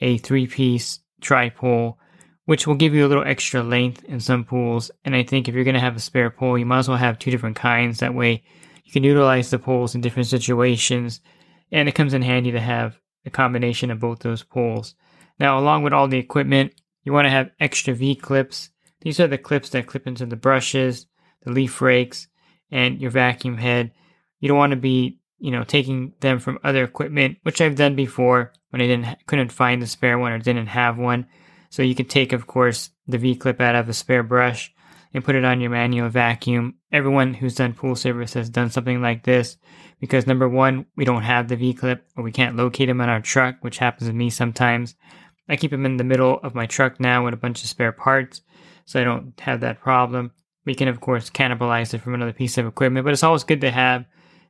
a 0.00 0.18
three 0.18 0.46
piece 0.46 1.00
tri 1.20 1.48
pole, 1.48 1.98
which 2.44 2.66
will 2.66 2.74
give 2.74 2.94
you 2.94 3.06
a 3.06 3.08
little 3.08 3.26
extra 3.26 3.62
length 3.62 4.04
in 4.04 4.20
some 4.20 4.44
pools. 4.44 4.90
And 5.04 5.14
I 5.14 5.22
think 5.22 5.48
if 5.48 5.54
you're 5.54 5.64
going 5.64 5.74
to 5.74 5.80
have 5.80 5.96
a 5.96 6.00
spare 6.00 6.30
pole, 6.30 6.58
you 6.58 6.66
might 6.66 6.80
as 6.80 6.88
well 6.88 6.98
have 6.98 7.18
two 7.18 7.30
different 7.30 7.56
kinds. 7.56 7.98
That 7.98 8.14
way 8.14 8.42
you 8.84 8.92
can 8.92 9.04
utilize 9.04 9.50
the 9.50 9.58
poles 9.58 9.94
in 9.94 10.00
different 10.00 10.28
situations. 10.28 11.20
And 11.72 11.88
it 11.88 11.94
comes 11.94 12.14
in 12.14 12.22
handy 12.22 12.52
to 12.52 12.60
have 12.60 12.98
a 13.24 13.30
combination 13.30 13.90
of 13.90 14.00
both 14.00 14.20
those 14.20 14.42
poles. 14.42 14.94
Now, 15.40 15.58
along 15.58 15.82
with 15.82 15.94
all 15.94 16.06
the 16.06 16.18
equipment, 16.18 16.74
you 17.02 17.14
want 17.14 17.24
to 17.24 17.30
have 17.30 17.50
extra 17.58 17.94
V 17.94 18.14
clips. 18.14 18.70
These 19.00 19.18
are 19.18 19.26
the 19.26 19.38
clips 19.38 19.70
that 19.70 19.86
clip 19.86 20.06
into 20.06 20.26
the 20.26 20.36
brushes, 20.36 21.06
the 21.42 21.50
leaf 21.50 21.80
rakes, 21.80 22.28
and 22.70 23.00
your 23.00 23.10
vacuum 23.10 23.56
head. 23.56 23.92
You 24.38 24.48
don't 24.48 24.58
want 24.58 24.72
to 24.72 24.76
be, 24.76 25.18
you 25.38 25.50
know, 25.50 25.64
taking 25.64 26.12
them 26.20 26.38
from 26.38 26.58
other 26.62 26.84
equipment, 26.84 27.38
which 27.42 27.62
I've 27.62 27.74
done 27.74 27.96
before 27.96 28.52
when 28.68 28.82
I 28.82 28.86
didn't 28.86 29.26
couldn't 29.26 29.50
find 29.50 29.80
the 29.80 29.86
spare 29.86 30.18
one 30.18 30.32
or 30.32 30.38
didn't 30.38 30.66
have 30.66 30.98
one. 30.98 31.26
So 31.70 31.82
you 31.82 31.94
can 31.94 32.06
take, 32.06 32.34
of 32.34 32.46
course, 32.46 32.90
the 33.06 33.16
V 33.16 33.34
clip 33.34 33.62
out 33.62 33.74
of 33.74 33.88
a 33.88 33.94
spare 33.94 34.22
brush 34.22 34.74
and 35.14 35.24
put 35.24 35.34
it 35.36 35.44
on 35.44 35.60
your 35.62 35.70
manual 35.70 36.10
vacuum. 36.10 36.74
Everyone 36.92 37.32
who's 37.32 37.54
done 37.54 37.72
pool 37.72 37.96
service 37.96 38.34
has 38.34 38.50
done 38.50 38.70
something 38.70 39.00
like 39.00 39.24
this 39.24 39.56
because 40.00 40.26
number 40.26 40.48
one, 40.48 40.86
we 40.96 41.04
don't 41.06 41.22
have 41.22 41.48
the 41.48 41.56
V 41.56 41.72
clip 41.72 42.06
or 42.16 42.22
we 42.22 42.32
can't 42.32 42.56
locate 42.56 42.88
them 42.88 43.00
on 43.00 43.08
our 43.08 43.20
truck, 43.20 43.56
which 43.62 43.78
happens 43.78 44.08
to 44.08 44.14
me 44.14 44.28
sometimes. 44.28 44.94
I 45.50 45.56
keep 45.56 45.72
them 45.72 45.84
in 45.84 45.96
the 45.96 46.04
middle 46.04 46.38
of 46.44 46.54
my 46.54 46.66
truck 46.66 47.00
now 47.00 47.24
with 47.24 47.34
a 47.34 47.36
bunch 47.36 47.62
of 47.62 47.68
spare 47.68 47.92
parts, 47.92 48.40
so 48.84 49.00
I 49.00 49.04
don't 49.04 49.38
have 49.40 49.60
that 49.60 49.80
problem. 49.80 50.30
We 50.64 50.76
can, 50.76 50.88
of 50.88 51.00
course, 51.00 51.28
cannibalize 51.28 51.92
it 51.92 51.98
from 52.02 52.14
another 52.14 52.32
piece 52.32 52.56
of 52.56 52.66
equipment, 52.66 53.04
but 53.04 53.12
it's 53.12 53.24
always 53.24 53.44
good 53.44 53.60
to 53.62 53.70
have 53.70 54.04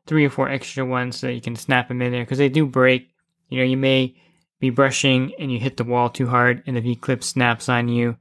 three 0.06 0.26
or 0.26 0.30
four 0.30 0.48
extra 0.48 0.84
ones 0.84 1.18
so 1.18 1.26
that 1.26 1.32
you 1.32 1.40
can 1.40 1.56
snap 1.56 1.88
them 1.88 2.02
in 2.02 2.12
there 2.12 2.22
because 2.22 2.38
they 2.38 2.48
do 2.48 2.66
break. 2.66 3.08
You 3.48 3.58
know, 3.58 3.64
you 3.64 3.76
may 3.76 4.14
be 4.60 4.70
brushing 4.70 5.32
and 5.38 5.50
you 5.50 5.58
hit 5.58 5.78
the 5.78 5.84
wall 5.84 6.10
too 6.10 6.26
hard 6.26 6.62
and 6.66 6.76
the 6.76 6.80
V 6.80 6.96
clip 6.96 7.24
snaps 7.24 7.68
on 7.68 7.88
you, 7.88 8.16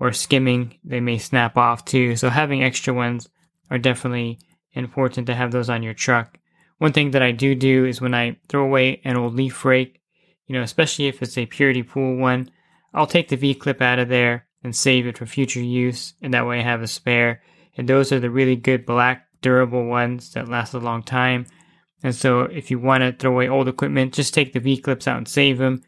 or 0.00 0.12
skimming, 0.12 0.78
they 0.84 1.00
may 1.00 1.18
snap 1.18 1.56
off 1.56 1.84
too. 1.84 2.16
So 2.16 2.30
having 2.30 2.64
extra 2.64 2.94
ones 2.94 3.28
are 3.70 3.78
definitely 3.78 4.38
important 4.72 5.26
to 5.26 5.34
have 5.34 5.52
those 5.52 5.68
on 5.68 5.82
your 5.82 5.94
truck. 5.94 6.38
One 6.78 6.92
thing 6.92 7.12
that 7.12 7.22
I 7.22 7.30
do 7.30 7.54
do 7.54 7.84
is 7.84 8.00
when 8.00 8.14
I 8.14 8.38
throw 8.48 8.64
away 8.64 9.00
an 9.04 9.16
old 9.16 9.34
leaf 9.34 9.64
rake, 9.64 10.00
you 10.52 10.58
know, 10.58 10.64
especially 10.64 11.06
if 11.06 11.22
it's 11.22 11.38
a 11.38 11.46
Purity 11.46 11.82
Pool 11.82 12.16
one, 12.16 12.50
I'll 12.92 13.06
take 13.06 13.28
the 13.28 13.36
V 13.36 13.54
clip 13.54 13.80
out 13.80 13.98
of 13.98 14.10
there 14.10 14.46
and 14.62 14.76
save 14.76 15.06
it 15.06 15.16
for 15.16 15.24
future 15.24 15.62
use, 15.62 16.12
and 16.20 16.34
that 16.34 16.46
way 16.46 16.58
I 16.58 16.62
have 16.62 16.82
a 16.82 16.86
spare. 16.86 17.42
And 17.74 17.88
those 17.88 18.12
are 18.12 18.20
the 18.20 18.30
really 18.30 18.54
good 18.54 18.84
black 18.84 19.26
durable 19.40 19.86
ones 19.86 20.34
that 20.34 20.48
last 20.48 20.74
a 20.74 20.78
long 20.78 21.02
time. 21.02 21.46
And 22.02 22.14
so 22.14 22.42
if 22.42 22.70
you 22.70 22.78
want 22.78 23.00
to 23.00 23.12
throw 23.12 23.32
away 23.32 23.48
old 23.48 23.66
equipment, 23.66 24.12
just 24.12 24.34
take 24.34 24.52
the 24.52 24.60
V 24.60 24.76
clips 24.76 25.08
out 25.08 25.16
and 25.16 25.26
save 25.26 25.56
them, 25.56 25.82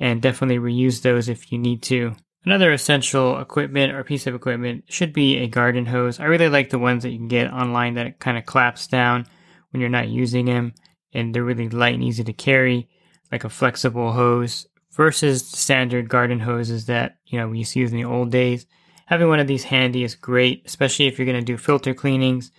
and 0.00 0.20
definitely 0.20 0.58
reuse 0.58 1.02
those 1.02 1.28
if 1.28 1.52
you 1.52 1.58
need 1.58 1.80
to. 1.84 2.16
Another 2.44 2.72
essential 2.72 3.38
equipment 3.38 3.92
or 3.92 4.02
piece 4.02 4.26
of 4.26 4.34
equipment 4.34 4.82
should 4.88 5.12
be 5.12 5.36
a 5.36 5.46
garden 5.46 5.86
hose. 5.86 6.18
I 6.18 6.24
really 6.24 6.48
like 6.48 6.70
the 6.70 6.78
ones 6.80 7.04
that 7.04 7.10
you 7.10 7.18
can 7.18 7.28
get 7.28 7.52
online 7.52 7.94
that 7.94 8.18
kind 8.18 8.36
of 8.36 8.46
claps 8.46 8.88
down 8.88 9.26
when 9.70 9.80
you're 9.80 9.90
not 9.90 10.08
using 10.08 10.46
them, 10.46 10.74
and 11.12 11.32
they're 11.32 11.44
really 11.44 11.68
light 11.68 11.94
and 11.94 12.02
easy 12.02 12.24
to 12.24 12.32
carry, 12.32 12.88
like 13.30 13.44
a 13.44 13.50
flexible 13.50 14.12
hose 14.12 14.66
versus 14.92 15.46
standard 15.46 16.08
garden 16.08 16.40
hoses 16.40 16.86
that 16.86 17.18
you 17.26 17.38
know 17.38 17.48
we 17.48 17.58
used 17.58 17.72
to 17.72 17.80
use 17.80 17.92
in 17.92 17.96
the 17.96 18.04
old 18.04 18.30
days. 18.30 18.66
Having 19.06 19.28
one 19.28 19.40
of 19.40 19.46
these 19.46 19.64
handy 19.64 20.04
is 20.04 20.14
great, 20.14 20.62
especially 20.66 21.06
if 21.06 21.18
you're 21.18 21.26
going 21.26 21.38
to 21.38 21.44
do 21.44 21.56
filter 21.56 21.94
cleanings 21.94 22.50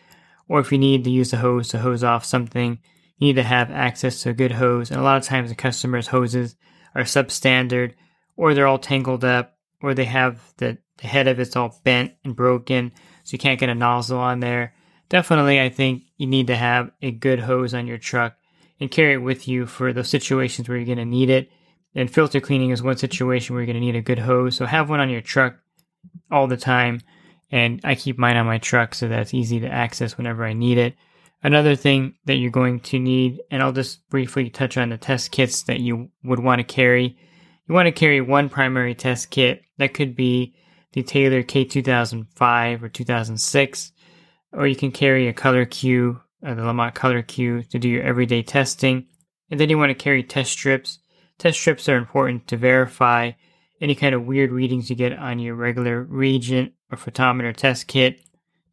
or 0.47 0.59
if 0.59 0.71
you 0.71 0.77
need 0.77 1.03
to 1.03 1.11
use 1.11 1.31
the 1.31 1.37
hose 1.37 1.67
to 1.69 1.77
hose 1.77 2.03
off 2.03 2.25
something. 2.25 2.79
You 3.17 3.27
need 3.27 3.35
to 3.35 3.43
have 3.43 3.69
access 3.69 4.23
to 4.23 4.29
a 4.29 4.33
good 4.33 4.53
hose, 4.53 4.89
and 4.89 4.99
a 4.99 5.03
lot 5.03 5.17
of 5.17 5.23
times 5.23 5.49
the 5.49 5.55
customer's 5.55 6.07
hoses 6.07 6.55
are 6.95 7.03
substandard, 7.03 7.93
or 8.35 8.53
they're 8.53 8.65
all 8.65 8.79
tangled 8.79 9.23
up, 9.23 9.57
or 9.81 9.93
they 9.93 10.05
have 10.05 10.41
the, 10.57 10.77
the 10.97 11.07
head 11.07 11.27
of 11.27 11.39
it's 11.39 11.55
all 11.55 11.79
bent 11.83 12.13
and 12.23 12.35
broken, 12.35 12.91
so 13.23 13.33
you 13.33 13.37
can't 13.37 13.59
get 13.59 13.69
a 13.69 13.75
nozzle 13.75 14.17
on 14.17 14.39
there. 14.39 14.73
Definitely, 15.09 15.59
I 15.59 15.69
think 15.69 16.03
you 16.17 16.27
need 16.27 16.47
to 16.47 16.55
have 16.55 16.91
a 17.01 17.11
good 17.11 17.39
hose 17.39 17.73
on 17.73 17.87
your 17.87 17.97
truck 17.97 18.35
and 18.79 18.91
carry 18.91 19.13
it 19.13 19.17
with 19.17 19.47
you 19.47 19.65
for 19.65 19.93
those 19.93 20.09
situations 20.09 20.67
where 20.67 20.77
you're 20.77 20.85
going 20.85 20.97
to 20.97 21.05
need 21.05 21.29
it 21.29 21.49
and 21.95 22.11
filter 22.11 22.39
cleaning 22.39 22.69
is 22.69 22.83
one 22.83 22.97
situation 22.97 23.55
where 23.55 23.63
you're 23.63 23.73
going 23.73 23.81
to 23.81 23.85
need 23.85 23.95
a 23.95 24.01
good 24.01 24.19
hose. 24.19 24.55
So 24.55 24.65
have 24.65 24.89
one 24.89 24.99
on 24.99 25.09
your 25.09 25.21
truck 25.21 25.55
all 26.31 26.47
the 26.47 26.57
time. 26.57 27.01
And 27.51 27.81
I 27.83 27.95
keep 27.95 28.19
mine 28.19 28.37
on 28.37 28.45
my 28.45 28.59
truck 28.59 28.93
so 28.93 29.07
that's 29.07 29.33
easy 29.33 29.59
to 29.61 29.67
access 29.67 30.17
whenever 30.17 30.45
I 30.45 30.53
need 30.53 30.77
it. 30.77 30.95
Another 31.41 31.75
thing 31.75 32.15
that 32.25 32.35
you're 32.35 32.51
going 32.51 32.81
to 32.81 32.99
need, 32.99 33.41
and 33.49 33.63
I'll 33.63 33.71
just 33.71 34.07
briefly 34.09 34.49
touch 34.49 34.77
on 34.77 34.89
the 34.89 34.97
test 34.97 35.31
kits 35.31 35.63
that 35.63 35.79
you 35.79 36.11
would 36.23 36.39
want 36.39 36.59
to 36.59 36.63
carry. 36.63 37.17
You 37.67 37.73
want 37.73 37.87
to 37.87 37.91
carry 37.91 38.19
one 38.21 38.49
primary 38.49 38.93
test 38.93 39.29
kit. 39.29 39.61
That 39.77 39.93
could 39.93 40.15
be 40.15 40.53
the 40.91 41.01
Taylor 41.01 41.41
K2005 41.41 42.83
or 42.83 42.89
2006, 42.89 43.91
or 44.51 44.67
you 44.67 44.75
can 44.75 44.91
carry 44.91 45.27
a 45.27 45.33
ColorQ, 45.33 46.19
uh, 46.45 46.53
the 46.53 46.61
LaMotte 46.61 46.95
color 46.95 47.21
cue 47.21 47.63
to 47.63 47.79
do 47.79 47.89
your 47.89 48.03
everyday 48.03 48.43
testing. 48.43 49.07
And 49.51 49.59
then 49.59 49.69
you 49.69 49.77
want 49.77 49.89
to 49.89 49.95
carry 49.95 50.23
test 50.23 50.51
strips 50.51 50.99
Test 51.39 51.57
strips 51.57 51.87
are 51.87 51.95
important 51.95 52.47
to 52.47 52.57
verify 52.57 53.31
any 53.81 53.95
kind 53.95 54.13
of 54.13 54.25
weird 54.25 54.51
readings 54.51 54.89
you 54.89 54.95
get 54.97 55.17
on 55.17 55.39
your 55.39 55.55
regular 55.55 56.03
reagent 56.03 56.73
or 56.91 56.97
photometer 56.97 57.55
test 57.55 57.87
kit. 57.87 58.19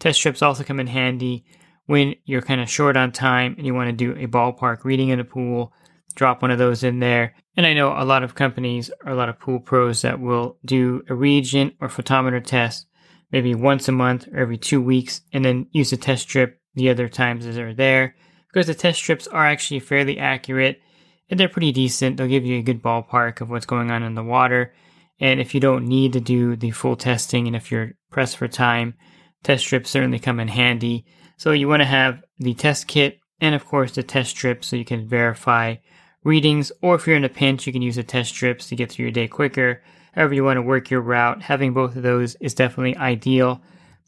Test 0.00 0.18
strips 0.18 0.42
also 0.42 0.64
come 0.64 0.80
in 0.80 0.88
handy 0.88 1.44
when 1.86 2.16
you're 2.24 2.42
kind 2.42 2.60
of 2.60 2.68
short 2.68 2.96
on 2.96 3.12
time 3.12 3.54
and 3.56 3.64
you 3.64 3.72
want 3.72 3.88
to 3.88 3.92
do 3.92 4.20
a 4.20 4.26
ballpark 4.26 4.84
reading 4.84 5.10
in 5.10 5.20
a 5.20 5.24
pool. 5.24 5.72
Drop 6.16 6.42
one 6.42 6.50
of 6.50 6.58
those 6.58 6.82
in 6.82 6.98
there. 6.98 7.36
And 7.56 7.64
I 7.64 7.72
know 7.72 7.94
a 7.96 8.04
lot 8.04 8.24
of 8.24 8.34
companies 8.34 8.90
or 9.04 9.12
a 9.12 9.16
lot 9.16 9.28
of 9.28 9.38
pool 9.38 9.60
pros 9.60 10.02
that 10.02 10.18
will 10.18 10.58
do 10.64 11.04
a 11.08 11.14
reagent 11.14 11.74
or 11.80 11.86
photometer 11.86 12.44
test 12.44 12.88
maybe 13.30 13.54
once 13.54 13.86
a 13.86 13.92
month 13.92 14.26
or 14.32 14.38
every 14.38 14.58
two 14.58 14.82
weeks 14.82 15.20
and 15.32 15.44
then 15.44 15.68
use 15.70 15.92
a 15.92 15.96
test 15.96 16.22
strip 16.24 16.60
the 16.76 16.90
other 16.90 17.08
times 17.08 17.46
as 17.46 17.56
they're 17.56 17.74
there 17.74 18.14
because 18.52 18.68
the 18.68 18.74
test 18.74 18.98
strips 18.98 19.26
are 19.26 19.46
actually 19.46 19.80
fairly 19.80 20.18
accurate 20.18 20.80
and 21.28 21.40
they're 21.40 21.48
pretty 21.48 21.72
decent. 21.72 22.16
They'll 22.16 22.28
give 22.28 22.46
you 22.46 22.58
a 22.58 22.62
good 22.62 22.82
ballpark 22.82 23.40
of 23.40 23.50
what's 23.50 23.66
going 23.66 23.90
on 23.90 24.02
in 24.02 24.14
the 24.14 24.22
water. 24.22 24.72
And 25.18 25.40
if 25.40 25.54
you 25.54 25.60
don't 25.60 25.86
need 25.86 26.12
to 26.12 26.20
do 26.20 26.56
the 26.56 26.70
full 26.70 26.96
testing 26.96 27.46
and 27.46 27.56
if 27.56 27.70
you're 27.70 27.92
pressed 28.10 28.36
for 28.36 28.48
time, 28.48 28.94
test 29.42 29.64
strips 29.64 29.90
certainly 29.90 30.18
come 30.18 30.38
in 30.38 30.48
handy. 30.48 31.04
So 31.36 31.50
you 31.52 31.68
want 31.68 31.80
to 31.80 31.86
have 31.86 32.22
the 32.38 32.54
test 32.54 32.86
kit 32.86 33.18
and 33.40 33.54
of 33.54 33.64
course 33.64 33.92
the 33.92 34.02
test 34.02 34.30
strips 34.30 34.68
so 34.68 34.76
you 34.76 34.84
can 34.84 35.08
verify 35.08 35.76
readings 36.24 36.72
or 36.82 36.94
if 36.94 37.06
you're 37.06 37.16
in 37.16 37.24
a 37.24 37.28
pinch 37.28 37.66
you 37.66 37.72
can 37.72 37.82
use 37.82 37.96
the 37.96 38.02
test 38.02 38.30
strips 38.30 38.68
to 38.68 38.76
get 38.76 38.90
through 38.90 39.04
your 39.04 39.12
day 39.12 39.28
quicker. 39.28 39.82
However 40.14 40.34
you 40.34 40.44
want 40.44 40.56
to 40.56 40.62
work 40.62 40.90
your 40.90 41.02
route, 41.02 41.42
having 41.42 41.74
both 41.74 41.94
of 41.96 42.02
those 42.02 42.36
is 42.36 42.54
definitely 42.54 42.96
ideal. 42.96 43.60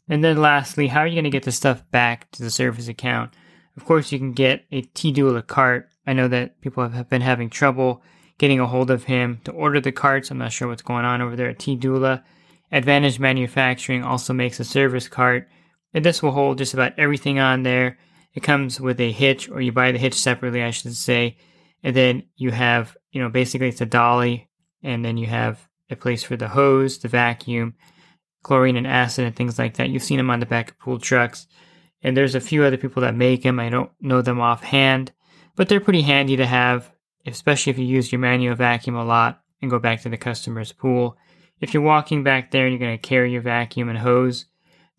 And 0.09 0.23
then 0.23 0.41
lastly, 0.41 0.87
how 0.87 1.01
are 1.01 1.07
you 1.07 1.15
going 1.15 1.23
to 1.23 1.29
get 1.29 1.43
the 1.43 1.51
stuff 1.51 1.83
back 1.91 2.29
to 2.31 2.43
the 2.43 2.51
service 2.51 2.87
account? 2.87 3.33
Of 3.77 3.85
course, 3.85 4.11
you 4.11 4.17
can 4.19 4.33
get 4.33 4.65
a 4.71 4.81
T-Dula 4.81 5.43
cart 5.43 5.89
I 6.09 6.13
know 6.13 6.27
that 6.29 6.59
people 6.61 6.89
have 6.89 7.07
been 7.07 7.21
having 7.21 7.51
trouble 7.51 8.01
getting 8.39 8.59
a 8.59 8.65
hold 8.65 8.89
of 8.89 9.03
him 9.03 9.41
to 9.43 9.51
order 9.51 9.79
the 9.79 9.91
carts. 9.91 10.31
I'm 10.31 10.39
not 10.39 10.51
sure 10.51 10.67
what's 10.67 10.81
going 10.81 11.05
on 11.05 11.21
over 11.21 11.35
there 11.35 11.49
at 11.49 11.59
T 11.59 11.75
Dula. 11.75 12.23
Advantage 12.71 13.19
Manufacturing 13.19 14.03
also 14.03 14.33
makes 14.33 14.59
a 14.59 14.63
service 14.63 15.07
cart, 15.07 15.47
and 15.93 16.03
this 16.03 16.23
will 16.23 16.31
hold 16.31 16.57
just 16.57 16.73
about 16.73 16.97
everything 16.97 17.37
on 17.37 17.61
there. 17.61 17.99
It 18.33 18.41
comes 18.41 18.81
with 18.81 18.99
a 18.99 19.11
hitch, 19.11 19.49
or 19.49 19.61
you 19.61 19.71
buy 19.71 19.91
the 19.91 19.99
hitch 19.99 20.15
separately, 20.15 20.63
I 20.63 20.71
should 20.71 20.95
say. 20.95 21.37
And 21.83 21.95
then 21.95 22.23
you 22.37 22.49
have, 22.49 22.97
you 23.11 23.21
know, 23.21 23.29
basically 23.29 23.67
it's 23.67 23.81
a 23.81 23.85
dolly, 23.85 24.49
and 24.81 25.05
then 25.05 25.15
you 25.15 25.27
have 25.27 25.69
a 25.91 25.95
place 25.95 26.23
for 26.23 26.35
the 26.35 26.47
hose, 26.47 26.97
the 26.97 27.07
vacuum, 27.07 27.75
chlorine 28.49 28.75
and 28.77 28.87
acid, 28.87 29.25
and 29.25 29.35
things 29.35 29.59
like 29.59 29.75
that. 29.75 29.89
You've 29.89 30.03
seen 30.03 30.17
them 30.17 30.29
on 30.29 30.39
the 30.39 30.45
back 30.45 30.71
of 30.71 30.79
pool 30.79 30.99
trucks. 30.99 31.47
And 32.01 32.15
there's 32.15 32.35
a 32.35 32.41
few 32.41 32.63
other 32.63 32.77
people 32.77 33.01
that 33.01 33.15
make 33.15 33.43
them. 33.43 33.59
I 33.59 33.69
don't 33.69 33.91
know 34.01 34.21
them 34.21 34.41
offhand 34.41 35.11
but 35.59 35.67
they're 35.67 35.81
pretty 35.81 36.03
handy 36.03 36.37
to 36.37 36.45
have, 36.45 36.89
especially 37.25 37.71
if 37.71 37.77
you 37.77 37.83
use 37.83 38.13
your 38.13 38.19
manual 38.19 38.55
vacuum 38.55 38.95
a 38.95 39.03
lot 39.03 39.41
and 39.61 39.69
go 39.69 39.77
back 39.77 40.01
to 40.01 40.07
the 40.07 40.15
customer's 40.15 40.71
pool. 40.71 41.17
If 41.59 41.73
you're 41.73 41.83
walking 41.83 42.23
back 42.23 42.49
there 42.49 42.65
and 42.65 42.71
you're 42.71 42.79
going 42.79 42.97
to 42.97 43.07
carry 43.09 43.33
your 43.33 43.41
vacuum 43.41 43.89
and 43.89 43.97
hose, 43.97 44.45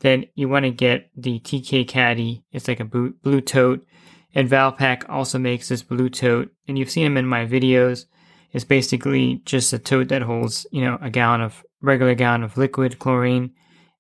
then 0.01 0.27
you 0.35 0.51
want 0.51 0.67
to 0.67 0.71
get 0.71 1.09
the 1.17 1.41
TK 1.41 1.89
Caddy. 1.89 2.45
It's 2.53 2.69
like 2.69 2.79
a 2.79 2.85
blue 2.85 3.41
tote. 3.41 3.87
And 4.35 4.51
Valpak 4.51 5.09
also 5.09 5.39
makes 5.39 5.71
this 5.71 5.83
blue 5.83 6.11
tote, 6.11 6.53
and 6.69 6.79
you've 6.79 6.91
seen 6.91 7.05
them 7.05 7.17
in 7.17 7.27
my 7.27 7.47
videos. 7.47 8.05
It's 8.53 8.65
basically 8.65 9.43
just 9.45 9.73
a 9.73 9.79
tote 9.79 10.09
that 10.09 10.23
holds, 10.23 10.67
you 10.73 10.83
know, 10.83 10.99
a 11.01 11.11
gallon 11.11 11.41
of 11.41 11.65
regular 11.81 12.15
gallon 12.15 12.43
of 12.43 12.57
liquid 12.57 12.99
chlorine 12.99 13.53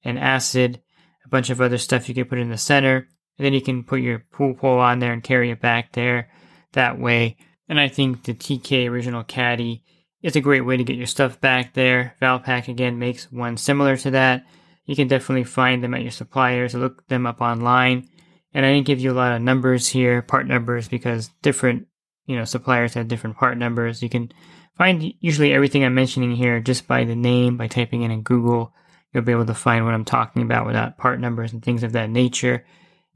and 0.04 0.18
acid, 0.18 0.80
a 1.24 1.28
bunch 1.28 1.50
of 1.50 1.60
other 1.60 1.78
stuff 1.78 2.08
you 2.08 2.14
can 2.14 2.24
put 2.24 2.38
in 2.38 2.50
the 2.50 2.58
center, 2.58 3.08
and 3.38 3.44
then 3.46 3.52
you 3.52 3.60
can 3.60 3.84
put 3.84 4.00
your 4.00 4.24
pool 4.32 4.54
pole 4.54 4.78
on 4.78 4.98
there 4.98 5.12
and 5.12 5.22
carry 5.22 5.50
it 5.50 5.60
back 5.60 5.92
there 5.92 6.30
that 6.72 6.98
way. 6.98 7.36
And 7.68 7.78
I 7.78 7.88
think 7.88 8.24
the 8.24 8.34
TK 8.34 8.88
Original 8.88 9.22
Caddy 9.22 9.84
is 10.22 10.36
a 10.36 10.40
great 10.40 10.62
way 10.62 10.76
to 10.76 10.84
get 10.84 10.96
your 10.96 11.06
stuff 11.06 11.40
back 11.40 11.74
there. 11.74 12.16
Valpak 12.20 12.68
again 12.68 12.98
makes 12.98 13.30
one 13.30 13.56
similar 13.56 13.96
to 13.98 14.10
that. 14.10 14.44
You 14.84 14.96
can 14.96 15.08
definitely 15.08 15.44
find 15.44 15.82
them 15.82 15.94
at 15.94 16.02
your 16.02 16.10
suppliers, 16.10 16.74
look 16.74 17.06
them 17.08 17.26
up 17.26 17.40
online. 17.40 18.08
And 18.52 18.66
I 18.66 18.72
didn't 18.72 18.86
give 18.86 18.98
you 18.98 19.12
a 19.12 19.14
lot 19.14 19.32
of 19.32 19.42
numbers 19.42 19.88
here, 19.88 20.22
part 20.22 20.46
numbers, 20.46 20.88
because 20.88 21.30
different, 21.42 21.86
you 22.26 22.36
know, 22.36 22.44
suppliers 22.44 22.94
have 22.94 23.08
different 23.08 23.36
part 23.36 23.58
numbers. 23.58 24.02
You 24.02 24.08
can 24.08 24.32
find 24.76 25.12
usually 25.20 25.52
everything 25.52 25.84
I'm 25.84 25.94
mentioning 25.94 26.34
here 26.34 26.60
just 26.60 26.86
by 26.86 27.04
the 27.04 27.16
name, 27.16 27.56
by 27.56 27.66
typing 27.66 28.02
in 28.02 28.10
in 28.10 28.22
Google. 28.22 28.72
You'll 29.12 29.24
be 29.24 29.32
able 29.32 29.46
to 29.46 29.54
find 29.54 29.84
what 29.84 29.94
I'm 29.94 30.04
talking 30.04 30.42
about 30.42 30.66
without 30.66 30.98
part 30.98 31.20
numbers 31.20 31.52
and 31.52 31.62
things 31.62 31.82
of 31.82 31.92
that 31.92 32.10
nature. 32.10 32.64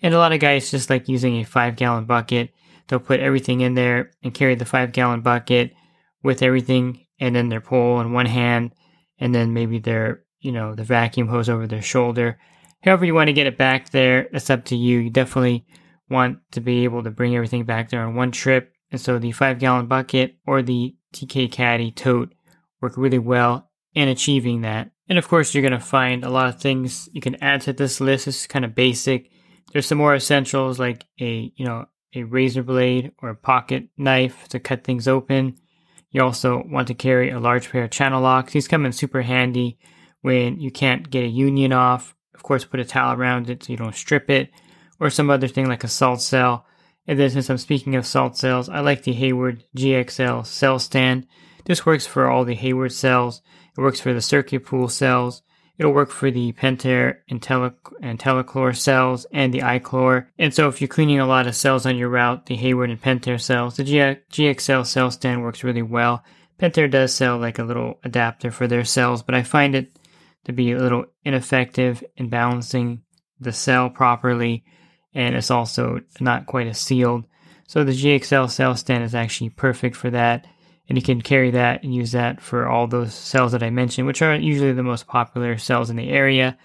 And 0.03 0.13
a 0.13 0.19
lot 0.19 0.33
of 0.33 0.41
guys 0.41 0.71
just 0.71 0.91
like 0.91 1.09
using 1.09 1.37
a 1.37 1.45
five 1.45 1.77
gallon 1.77 2.05
bucket 2.05 2.53
They'll 2.89 3.01
put 3.01 3.21
everything 3.21 3.61
in 3.61 3.75
there 3.75 4.11
and 4.23 4.35
carry 4.35 4.55
the 4.55 4.65
five 4.65 4.93
gallon 4.93 5.23
bucket, 5.23 5.75
with 6.23 6.43
everything 6.43 7.05
and 7.21 7.37
then 7.37 7.51
their 7.51 7.61
pole 7.61 8.01
in 8.01 8.13
one 8.13 8.27
hand 8.27 8.75
and 9.19 9.35
then 9.35 9.53
maybe 9.53 9.79
their, 9.79 10.25
you 10.41 10.53
know, 10.53 10.75
the 10.75 10.83
vacuum 10.83 11.29
hose 11.29 11.49
over 11.49 11.67
their 11.67 11.83
shoulder. 11.83 12.39
However 12.83 13.05
you 13.05 13.15
want 13.15 13.29
to 13.29 13.35
get 13.35 13.47
it 13.47 13.59
back 13.59 13.91
there, 13.91 14.29
that's 14.33 14.51
up 14.51 14.65
to 14.67 14.77
you. 14.77 14.99
You 14.99 15.11
definitely 15.11 15.67
want 16.09 16.39
to 16.53 16.61
be 16.61 16.85
able 16.85 17.03
to 17.03 17.11
bring 17.11 17.37
everything 17.37 17.65
back 17.65 17.91
there 17.91 18.03
on 18.03 18.15
one 18.15 18.33
trip. 18.33 18.74
And 18.95 19.01
so 19.01 19.19
the 19.19 19.33
five 19.33 19.59
gallon 19.59 19.89
bucket 19.89 20.37
or 20.47 20.63
the 20.63 20.95
TK 21.13 21.51
Caddy 21.51 21.91
tote 21.91 22.33
work 22.81 22.97
really 22.97 23.19
well 23.19 23.69
in 23.93 24.07
achieving 24.07 24.61
that. 24.61 24.93
And 25.09 25.19
of 25.19 25.27
course, 25.27 25.53
you're 25.53 25.69
going 25.69 25.73
to 25.73 25.81
find 25.81 26.23
a 26.23 26.31
lot 26.31 26.47
of 26.47 26.61
things 26.61 27.09
you 27.13 27.21
can 27.21 27.35
add 27.43 27.63
to 27.63 27.73
this 27.73 28.01
list. 28.01 28.29
Is 28.29 28.47
kind 28.47 28.65
of 28.65 28.77
basic. 28.77 29.33
There's 29.73 29.87
some 29.87 29.99
more 29.99 30.15
essentials 30.15 30.79
like 30.79 31.07
a, 31.21 31.53
you 31.57 31.65
know, 31.65 31.87
a 32.15 32.23
razor 32.23 32.63
blade 32.63 33.11
or 33.21 33.31
a 33.31 33.35
pocket 33.35 33.89
knife 33.97 34.47
to 34.51 34.61
cut 34.61 34.85
things 34.85 35.09
open. 35.09 35.57
You 36.13 36.23
also 36.23 36.63
want 36.65 36.87
to 36.87 36.95
carry 36.95 37.31
a 37.31 37.41
large 37.41 37.73
pair 37.73 37.83
of 37.83 37.91
channel 37.91 38.23
locks. 38.23 38.53
These 38.53 38.69
come 38.69 38.87
in 38.87 38.93
super 38.93 39.23
handy 39.23 39.77
when 40.21 40.61
you 40.61 40.71
can't 40.71 41.11
get 41.11 41.25
a 41.25 41.27
union 41.27 41.73
off. 41.73 42.15
Of 42.33 42.45
course, 42.45 42.65
put 42.65 42.79
a 42.79 42.85
towel 42.85 43.19
around 43.19 43.51
it 43.51 43.65
so 43.65 43.73
you 43.73 43.77
don't 43.77 43.97
strip 43.97 44.31
it, 44.31 44.51
or 45.01 45.11
some 45.11 45.31
other 45.31 45.49
thing 45.49 45.67
like 45.67 45.83
a 45.83 45.89
salt 45.89 46.23
cell. 46.23 46.65
And 47.07 47.19
then, 47.19 47.31
since 47.31 47.51
I'm 47.51 47.59
speaking 47.59 47.95
of 47.97 48.07
salt 48.07 48.37
cells, 48.37 48.69
I 48.69 48.81
like 48.81 49.03
the 49.03 49.13
Hayward 49.13 49.65
GXL 49.77 50.47
cell 50.47 50.79
stand. 50.79 51.27
This 51.65 51.85
works 51.85 52.07
for 52.07 52.31
all 52.31 52.45
the 52.45 52.55
Hayward 52.55 52.93
cells. 52.93 53.43
It 53.77 53.81
works 53.81 54.01
for 54.01 54.13
the 54.13 54.21
CircuPool 54.21 54.91
cells. 54.91 55.43
It'll 55.77 55.93
work 55.93 56.11
for 56.11 56.31
the 56.31 56.53
Pentair 56.53 57.17
and, 57.29 57.43
Tele- 57.43 57.75
and 58.01 58.19
IntelliChlor 58.19 58.77
cells 58.77 59.27
and 59.33 59.53
the 59.53 59.61
iChlor. 59.61 60.27
And 60.39 60.55
so 60.55 60.69
if 60.69 60.81
you're 60.81 60.89
cleaning 60.89 61.19
a 61.19 61.27
lot 61.27 61.49
of 61.49 61.57
cells 61.57 61.85
on 61.85 61.97
your 61.97 62.09
route, 62.09 62.47
the 62.47 62.55
Hayward 62.55 62.91
and 62.91 63.03
Pentair 63.03 63.41
cells, 63.41 63.77
the 63.77 63.85
GXL 63.85 64.87
cell 64.87 65.11
stand 65.11 65.43
works 65.43 65.65
really 65.65 65.83
well. 65.83 66.23
Pentair 66.61 66.89
does 66.89 67.13
sell 67.13 67.39
like 67.39 67.59
a 67.59 67.65
little 67.65 67.99
adapter 68.05 68.53
for 68.53 68.69
their 68.69 68.85
cells, 68.85 69.23
but 69.23 69.35
I 69.35 69.43
find 69.43 69.75
it 69.75 69.99
to 70.45 70.53
be 70.53 70.73
a 70.73 70.79
little 70.79 71.07
ineffective 71.25 72.05
in 72.17 72.29
balancing 72.29 73.03
the 73.41 73.53
cell 73.53 73.91
properly, 73.91 74.65
and 75.15 75.35
it's 75.35 75.51
also 75.51 76.01
not 76.21 76.47
quite 76.47 76.67
as 76.67 76.79
sealed. 76.79 77.25
So 77.67 77.85
the 77.85 77.93
GXL 77.93 78.51
cell 78.51 78.77
stand 78.77 79.05
is 79.05 79.15
actually 79.15 79.51
perfect 79.51 79.97
for 79.97 80.11
that 80.11 80.47
and 80.89 80.99
you 80.99 81.03
can 81.03 81.23
carry 81.23 81.51
that 81.53 81.83
and 81.83 81.95
use 81.95 82.13
that 82.13 82.41
for 82.41 82.69
all 82.69 82.87
those 82.87 83.15
cells 83.15 83.53
that 83.53 83.63
I 83.63 83.71
mentioned, 83.71 84.07
which 84.07 84.23
are 84.23 84.35
usually 84.35 84.73
the 84.73 84.83
most 84.83 85.07
popular 85.07 85.57
cells 85.57 85.91
in 85.91 85.97
the 85.97 86.11
area. 86.11 86.59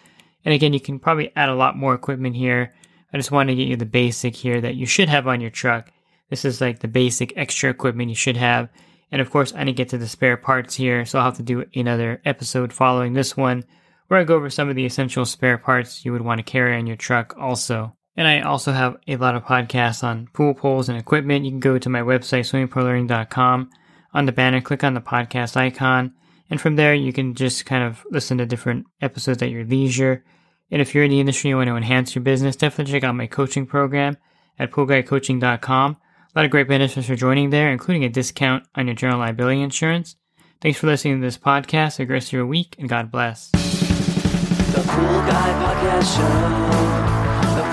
And 0.44 0.54
again, 0.54 0.74
you 0.74 0.80
can 0.80 1.00
probably 1.00 1.32
add 1.36 1.50
a 1.50 1.56
lot 1.56 1.78
more 1.78 1.94
equipment 1.94 2.36
here. 2.36 2.74
I 3.14 3.18
just 3.18 3.32
want 3.32 3.50
to 3.50 3.56
get 3.56 3.68
you 3.68 3.78
the 3.78 3.86
basic 3.86 4.36
here 4.36 4.60
that 4.62 4.76
you 4.76 4.86
should 4.86 5.10
have 5.10 5.28
on 5.28 5.42
your 5.42 5.50
truck. 5.50 5.92
This 6.30 6.46
is 6.46 6.62
like 6.62 6.80
the 6.80 6.88
basic 6.88 7.34
extra 7.38 7.70
equipment 7.70 8.10
you 8.10 8.16
should 8.16 8.38
have. 8.38 8.70
And 9.12 9.22
of 9.22 9.32
course, 9.32 9.54
I 9.54 9.64
didn't 9.64 9.78
get 9.78 9.90
to 9.90 9.98
the 9.98 10.08
spare 10.08 10.38
parts 10.38 10.76
here, 10.76 11.06
so 11.06 11.18
I'll 11.18 11.26
have 11.26 11.38
to 11.38 11.44
do 11.44 11.66
another 11.74 12.22
episode 12.26 12.72
following 12.72 13.14
this 13.14 13.36
one 13.36 13.64
where 14.08 14.20
I 14.20 14.24
go 14.24 14.36
over 14.36 14.50
some 14.50 14.70
of 14.70 14.76
the 14.76 14.86
essential 14.86 15.26
spare 15.26 15.58
parts 15.58 16.04
you 16.04 16.12
would 16.12 16.22
want 16.22 16.40
to 16.40 16.44
carry 16.44 16.76
on 16.76 16.88
your 16.88 16.98
truck 16.98 17.36
also. 17.40 17.96
And 18.20 18.28
I 18.28 18.42
also 18.42 18.74
have 18.74 18.98
a 19.08 19.16
lot 19.16 19.36
of 19.36 19.46
podcasts 19.46 20.04
on 20.04 20.28
pool 20.34 20.54
poles 20.54 20.90
and 20.90 20.98
equipment. 20.98 21.46
You 21.46 21.52
can 21.52 21.62
go 21.62 21.78
to 21.78 21.88
my 21.88 22.02
website, 22.02 22.42
swimmingpoollearning.com 22.42 23.70
on 24.14 24.26
the 24.26 24.34
banner, 24.34 24.60
click 24.60 24.84
on 24.84 24.94
the 24.94 25.00
podcast 25.00 25.56
icon, 25.56 26.14
and 26.50 26.60
from 26.60 26.76
there 26.76 26.94
you 26.94 27.14
can 27.14 27.34
just 27.34 27.66
kind 27.66 27.82
of 27.82 28.06
listen 28.12 28.38
to 28.40 28.46
different 28.46 28.88
episodes 29.02 29.42
at 29.42 29.52
your 29.52 29.64
leisure. 29.64 30.26
And 30.70 30.82
if 30.82 30.94
you're 30.94 31.06
in 31.06 31.12
the 31.12 31.22
industry 31.22 31.52
and 31.52 31.60
want 31.60 31.70
to 31.70 31.78
enhance 31.78 32.14
your 32.14 32.22
business, 32.22 32.58
definitely 32.58 32.92
check 32.92 33.06
out 33.06 33.16
my 33.16 33.26
coaching 33.26 33.66
program 33.66 34.18
at 34.60 34.70
poolguycoaching.com. 34.70 35.92
A 35.92 36.38
lot 36.38 36.44
of 36.44 36.52
great 36.52 36.68
benefits 36.68 37.08
for 37.08 37.16
joining 37.16 37.52
there, 37.52 37.72
including 37.72 38.04
a 38.04 38.10
discount 38.10 38.66
on 38.76 38.88
your 38.88 38.98
general 38.98 39.20
liability 39.20 39.62
insurance. 39.62 40.18
Thanks 40.60 40.78
for 40.78 40.88
listening 40.88 41.22
to 41.22 41.26
this 41.26 41.38
podcast. 41.38 42.00
Have 42.00 42.02
a 42.02 42.06
great 42.06 42.34
your 42.34 42.46
week, 42.46 42.76
and 42.80 42.90
God 42.90 43.12
bless. 43.12 43.50
The 43.52 44.84
Pool 44.86 45.20
Guy 45.22 45.94
Podcast 45.96 46.18
Show. 46.18 47.09